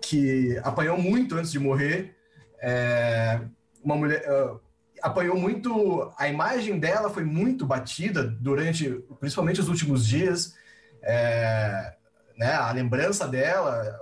[0.00, 2.16] que apanhou muito antes de morrer,
[2.60, 3.40] é
[3.82, 4.60] uma mulher uh,
[5.02, 10.54] apanhou muito, a imagem dela foi muito batida durante, principalmente os últimos dias,
[11.02, 11.94] é,
[12.38, 12.54] né?
[12.54, 14.00] A lembrança dela,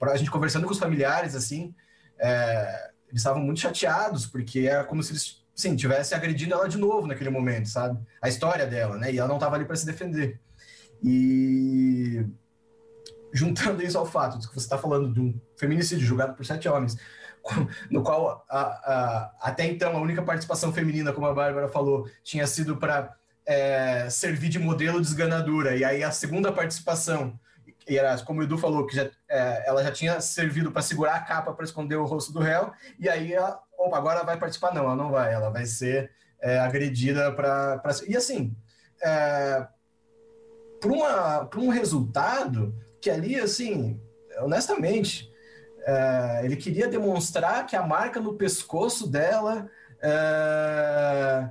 [0.00, 1.72] a, a, gente conversando com os familiares assim,
[2.18, 6.78] é, eles estavam muito chateados porque era como se eles sim, tivesse agredindo ela de
[6.78, 7.98] novo naquele momento, sabe?
[8.20, 9.12] A história dela, né?
[9.12, 10.40] E ela não estava ali para se defender.
[11.02, 12.24] E
[13.32, 16.68] juntando isso ao fato de que você está falando de um feminicídio julgado por sete
[16.68, 16.96] homens,
[17.90, 22.46] no qual a, a, até então a única participação feminina, como a Bárbara falou, tinha
[22.46, 27.38] sido para é, servir de modelo de esganadura, e aí a segunda participação,
[27.92, 31.16] e era como o Edu falou, que já, é, ela já tinha servido para segurar
[31.16, 34.72] a capa para esconder o rosto do réu, e aí ela opa, agora vai participar.
[34.74, 37.78] Não, ela não vai, ela vai ser é, agredida para.
[37.78, 37.92] Pra...
[38.06, 38.56] E assim,
[39.02, 39.66] é,
[40.80, 44.00] para um resultado que ali, assim,
[44.40, 45.30] honestamente,
[45.84, 49.68] é, ele queria demonstrar que a marca no pescoço dela
[50.00, 51.48] é,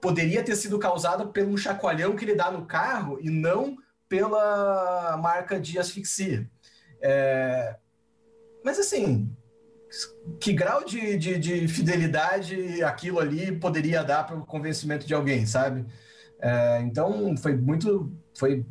[0.00, 3.76] poderia ter sido causada pelo chacoalhão que ele dá no carro e não
[4.08, 6.48] pela marca de asfixia.
[7.00, 7.76] É,
[8.64, 9.30] mas assim,
[10.40, 15.46] que grau de, de, de, fidelidade aquilo ali poderia dar para o convencimento de alguém,
[15.46, 15.84] sabe?
[16.40, 18.64] É, então foi muito foi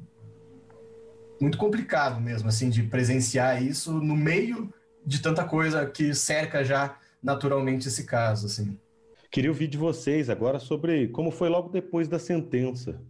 [1.42, 4.72] muito complicado mesmo assim de presenciar isso no meio
[5.06, 8.78] de tanta coisa que cerca já naturalmente esse caso assim.
[9.32, 13.02] Queria ouvir de vocês agora sobre como foi logo depois da sentença.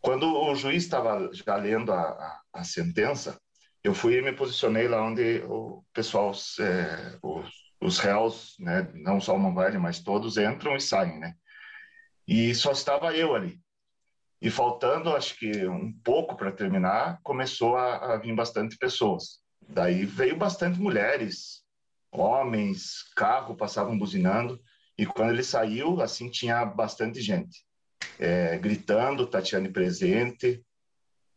[0.00, 3.38] Quando o juiz estava já lendo a, a, a sentença,
[3.82, 9.20] eu fui e me posicionei lá onde o pessoal, é, os, os réus, né, não
[9.20, 11.34] só o Manvalho, mas todos entram e saem, né?
[12.26, 13.60] E só estava eu ali.
[14.40, 19.40] E faltando, acho que um pouco para terminar, começou a, a, vir bastante pessoas.
[19.68, 21.62] Daí veio bastante mulheres,
[22.10, 24.58] homens, carro passavam buzinando.
[24.96, 27.64] E quando ele saiu, assim, tinha bastante gente.
[28.18, 30.64] É, gritando, Tatiane presente,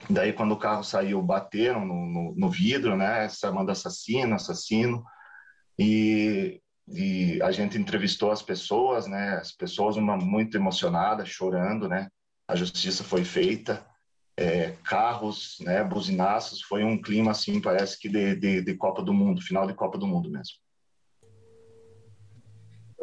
[0.09, 3.29] Daí, quando o carro saiu, bateram no, no, no vidro, né?
[3.29, 5.03] Chamando assassino, assassino.
[5.79, 9.37] E, e, a gente entrevistou as pessoas, né?
[9.37, 12.09] As pessoas uma, muito emocionadas, chorando, né?
[12.47, 13.85] A justiça foi feita.
[14.35, 15.83] É, carros, né?
[15.83, 16.61] Buzinaços.
[16.61, 19.97] Foi um clima, assim, parece que de, de, de Copa do Mundo, final de Copa
[19.97, 20.62] do Mundo mesmo.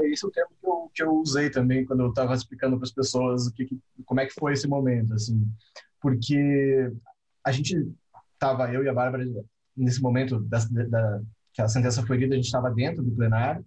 [0.04, 2.84] Esse é o termo que eu, que eu usei também quando eu estava explicando para
[2.84, 3.68] as pessoas o que,
[4.04, 5.40] como é que foi esse momento, assim
[6.00, 6.90] porque
[7.44, 7.86] a gente
[8.32, 9.24] estava, eu e a Bárbara,
[9.76, 11.20] nesse momento da, da,
[11.52, 13.64] que a sentença foi lida, a gente estava dentro do plenário,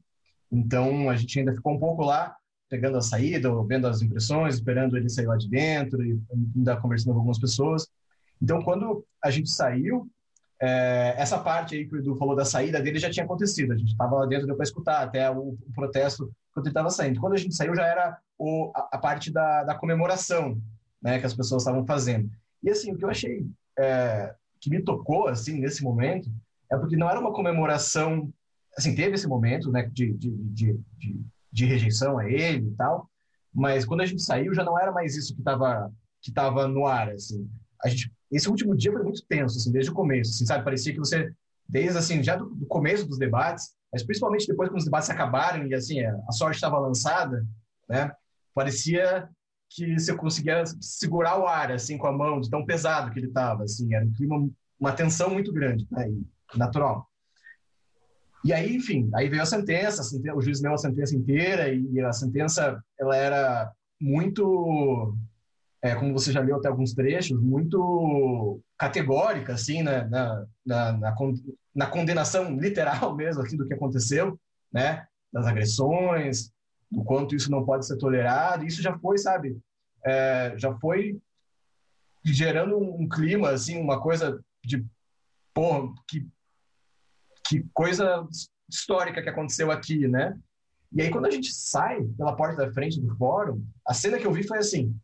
[0.52, 2.36] então a gente ainda ficou um pouco lá,
[2.70, 6.20] pegando a saída, vendo as impressões, esperando ele sair lá de dentro e
[6.56, 7.88] ainda conversando com algumas pessoas.
[8.42, 10.10] Então, quando a gente saiu,
[10.66, 13.74] é, essa parte aí que o Edu falou da saída dele já tinha acontecido.
[13.74, 16.90] A gente estava lá dentro, deu para escutar até o, o, protesto quando ele estava
[16.90, 17.20] saindo.
[17.20, 20.58] Quando a gente saiu, já era o, a, a, parte da, da comemoração
[21.02, 22.32] né, que as pessoas estavam fazendo.
[22.64, 23.46] E assim, o que eu achei
[23.78, 26.32] é, que me tocou assim nesse momento
[26.72, 28.32] é porque não era uma comemoração,
[28.78, 33.10] assim, teve esse momento, né, de, de, de, de, de rejeição a ele e tal,
[33.54, 35.92] mas quando a gente saiu já não era mais isso que estava
[36.22, 37.50] que tava no ar, assim.
[37.84, 40.64] A gente, esse último dia foi muito tenso, assim, desde o começo, assim, sabe?
[40.64, 41.34] Parecia que você,
[41.68, 45.68] desde assim, já do, do começo dos debates, mas principalmente depois que os debates acabaram
[45.68, 47.46] e assim a sorte estava lançada,
[47.88, 48.12] né?
[48.54, 49.30] Parecia
[49.70, 53.28] que você conseguia segurar o ar assim com a mão, de tão pesado que ele
[53.28, 56.12] estava, assim, era um clima, uma tensão muito grande, né,
[56.56, 57.08] natural.
[58.44, 61.74] E aí, enfim, aí veio a sentença, a sentença, o juiz leu a sentença inteira
[61.74, 65.16] e a sentença ela era muito,
[65.84, 71.16] é, como você já leu até alguns trechos, muito categórica, assim, né, na, na, na,
[71.76, 74.40] na condenação literal mesmo aqui do que aconteceu,
[74.72, 76.54] né, das agressões,
[76.90, 78.66] do quanto isso não pode ser tolerado.
[78.66, 79.60] Isso já foi, sabe,
[80.06, 81.20] é, já foi
[82.24, 84.86] gerando um clima, assim, uma coisa de,
[85.54, 86.26] porra, que,
[87.46, 88.26] que coisa
[88.70, 90.34] histórica que aconteceu aqui, né?
[90.94, 94.26] E aí, quando a gente sai pela porta da frente do fórum, a cena que
[94.26, 94.96] eu vi foi assim: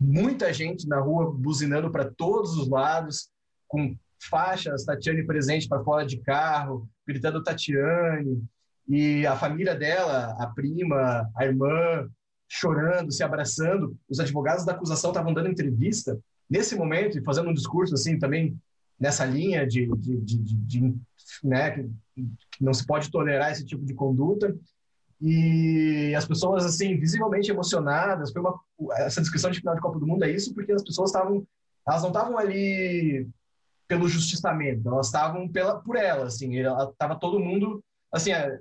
[0.00, 3.28] muita gente na rua buzinando para todos os lados,
[3.68, 3.96] com
[4.28, 8.42] faixas Tatiane presente para fora de carro, gritando Tatiane,
[8.88, 12.08] e a família dela, a prima, a irmã,
[12.48, 13.96] chorando, se abraçando.
[14.08, 16.18] Os advogados da acusação estavam dando entrevista
[16.48, 18.56] nesse momento e fazendo um discurso assim também
[19.00, 20.94] nessa linha de, de, de, de, de
[21.42, 21.90] né, que
[22.60, 24.54] não se pode tolerar esse tipo de conduta.
[25.20, 28.32] E as pessoas assim visivelmente emocionadas.
[28.32, 28.58] Foi uma
[28.98, 31.46] essa descrição de final de Copa do Mundo é isso porque as pessoas estavam
[31.86, 33.28] elas não estavam ali
[33.86, 38.58] pelo justiçamento, elas estavam pela por ela, assim, ela tava todo mundo assim, é,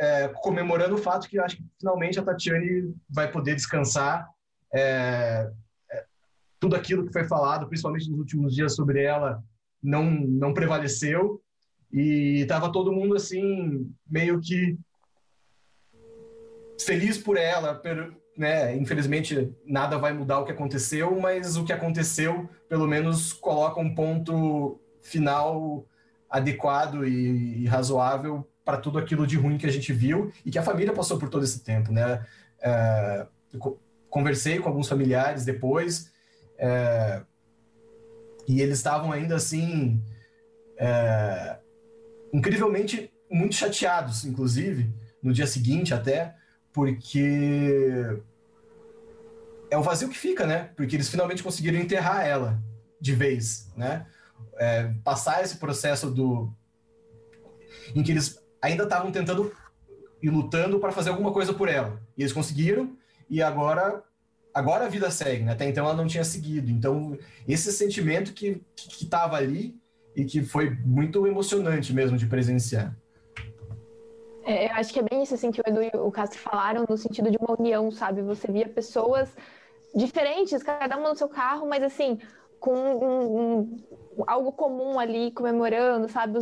[0.00, 4.28] é, comemorando o fato que acho que finalmente a Tatiane vai poder descansar.
[4.72, 5.50] É,
[5.90, 6.04] é,
[6.58, 9.42] tudo aquilo que foi falado, principalmente nos últimos dias sobre ela,
[9.82, 11.42] não, não prevaleceu.
[11.92, 14.78] E estava todo mundo assim, meio que
[16.84, 18.76] feliz por ela, per, né?
[18.76, 23.94] Infelizmente nada vai mudar o que aconteceu, mas o que aconteceu, pelo menos, coloca um
[23.94, 25.86] ponto final
[26.28, 30.58] adequado e, e razoável para tudo aquilo de ruim que a gente viu e que
[30.58, 32.24] a família passou por todo esse tempo, né?
[32.62, 33.26] É,
[34.08, 36.12] conversei com alguns familiares depois
[36.58, 37.22] é,
[38.46, 40.02] e eles estavam ainda assim
[40.76, 41.58] é,
[42.32, 46.34] incrivelmente muito chateados, inclusive no dia seguinte até,
[46.72, 48.20] porque
[49.70, 50.70] é o vazio que fica, né?
[50.76, 52.62] Porque eles finalmente conseguiram enterrar ela
[53.00, 54.06] de vez, né?
[54.58, 56.52] É, passar esse processo do
[57.94, 59.52] em que eles ainda estavam tentando
[60.22, 62.00] e lutando para fazer alguma coisa por ela.
[62.16, 62.96] E eles conseguiram,
[63.28, 64.02] e agora
[64.52, 65.52] agora a vida segue, né?
[65.52, 66.70] Até então ela não tinha seguido.
[66.70, 67.16] Então,
[67.46, 69.78] esse sentimento que estava ali
[70.14, 72.94] e que foi muito emocionante mesmo de presenciar.
[74.50, 76.84] É, eu acho que é bem isso assim que o Edu e o Castro falaram,
[76.88, 78.20] no sentido de uma união, sabe?
[78.22, 79.32] Você via pessoas
[79.94, 82.18] diferentes, cada uma no seu carro, mas assim,
[82.58, 86.36] com um, um, algo comum ali, comemorando, sabe.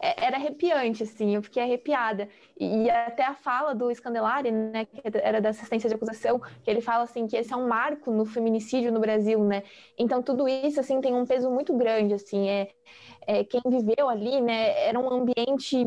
[0.00, 2.30] É, era arrepiante, assim, eu fiquei arrepiada.
[2.58, 6.70] E, e, até a fala do Scandelari, né, que era da assistência de acusação, que
[6.70, 9.64] ele fala, assim, que esse é um marco no feminicídio no Brasil, né.
[9.98, 12.70] Então, tudo isso, assim, tem um peso muito grande, assim, é,
[13.26, 15.84] é, quem viveu ali, né, era um ambiente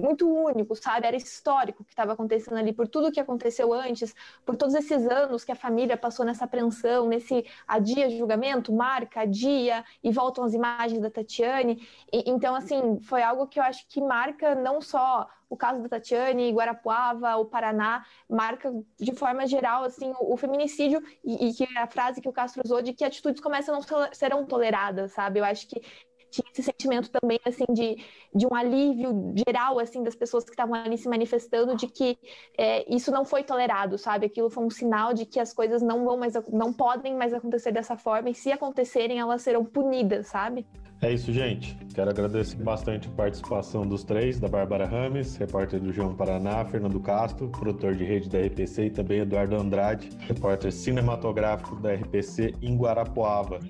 [0.00, 1.06] muito único, sabe?
[1.06, 5.06] Era histórico o que estava acontecendo ali, por tudo que aconteceu antes, por todos esses
[5.06, 10.54] anos que a família passou nessa apreensão, nesse adia julgamento, marca, adia, e voltam as
[10.54, 11.86] imagens da Tatiane.
[12.12, 15.88] E, então, assim, foi algo que eu acho que marca não só o caso da
[15.88, 21.66] Tatiane, Guarapuava, o Paraná, marca de forma geral assim o, o feminicídio e, e, que
[21.76, 23.82] a frase que o Castro usou de que atitudes começam não
[24.12, 25.40] serão toleradas, sabe?
[25.40, 25.82] Eu acho que
[26.30, 27.96] tinha esse sentimento também, assim, de,
[28.34, 32.18] de um alívio geral, assim, das pessoas que estavam ali se manifestando, de que
[32.56, 34.26] é, isso não foi tolerado, sabe?
[34.26, 37.72] Aquilo foi um sinal de que as coisas não vão mais, não podem mais acontecer
[37.72, 40.66] dessa forma, e se acontecerem, elas serão punidas, sabe?
[41.02, 41.74] É isso, gente.
[41.94, 47.00] Quero agradecer bastante a participação dos três, da Bárbara Rames, repórter do João Paraná, Fernando
[47.00, 52.76] Castro, produtor de rede da RPC, e também Eduardo Andrade, repórter cinematográfico da RPC em
[52.76, 53.60] Guarapuava.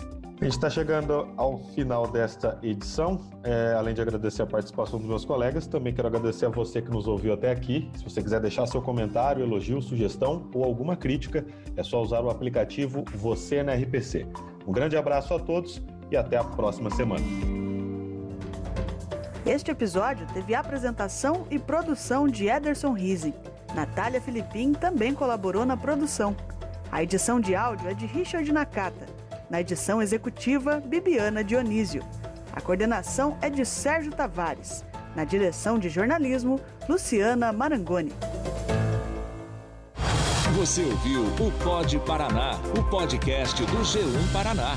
[0.40, 3.20] A gente está chegando ao final desta edição.
[3.44, 6.90] É, além de agradecer a participação dos meus colegas, também quero agradecer a você que
[6.90, 7.90] nos ouviu até aqui.
[7.94, 11.44] Se você quiser deixar seu comentário, elogio, sugestão ou alguma crítica,
[11.76, 14.26] é só usar o aplicativo Você na RPC.
[14.66, 17.22] Um grande abraço a todos e até a próxima semana.
[19.44, 23.34] Este episódio teve apresentação e produção de Ederson Rizzi.
[23.74, 26.34] Natália Filipim também colaborou na produção.
[26.90, 29.19] A edição de áudio é de Richard Nakata.
[29.50, 32.04] Na edição executiva, Bibiana Dionísio.
[32.52, 34.84] A coordenação é de Sérgio Tavares.
[35.16, 38.12] Na direção de jornalismo, Luciana Marangoni.
[40.56, 44.76] Você ouviu o Pod Paraná, o podcast do G1 Paraná.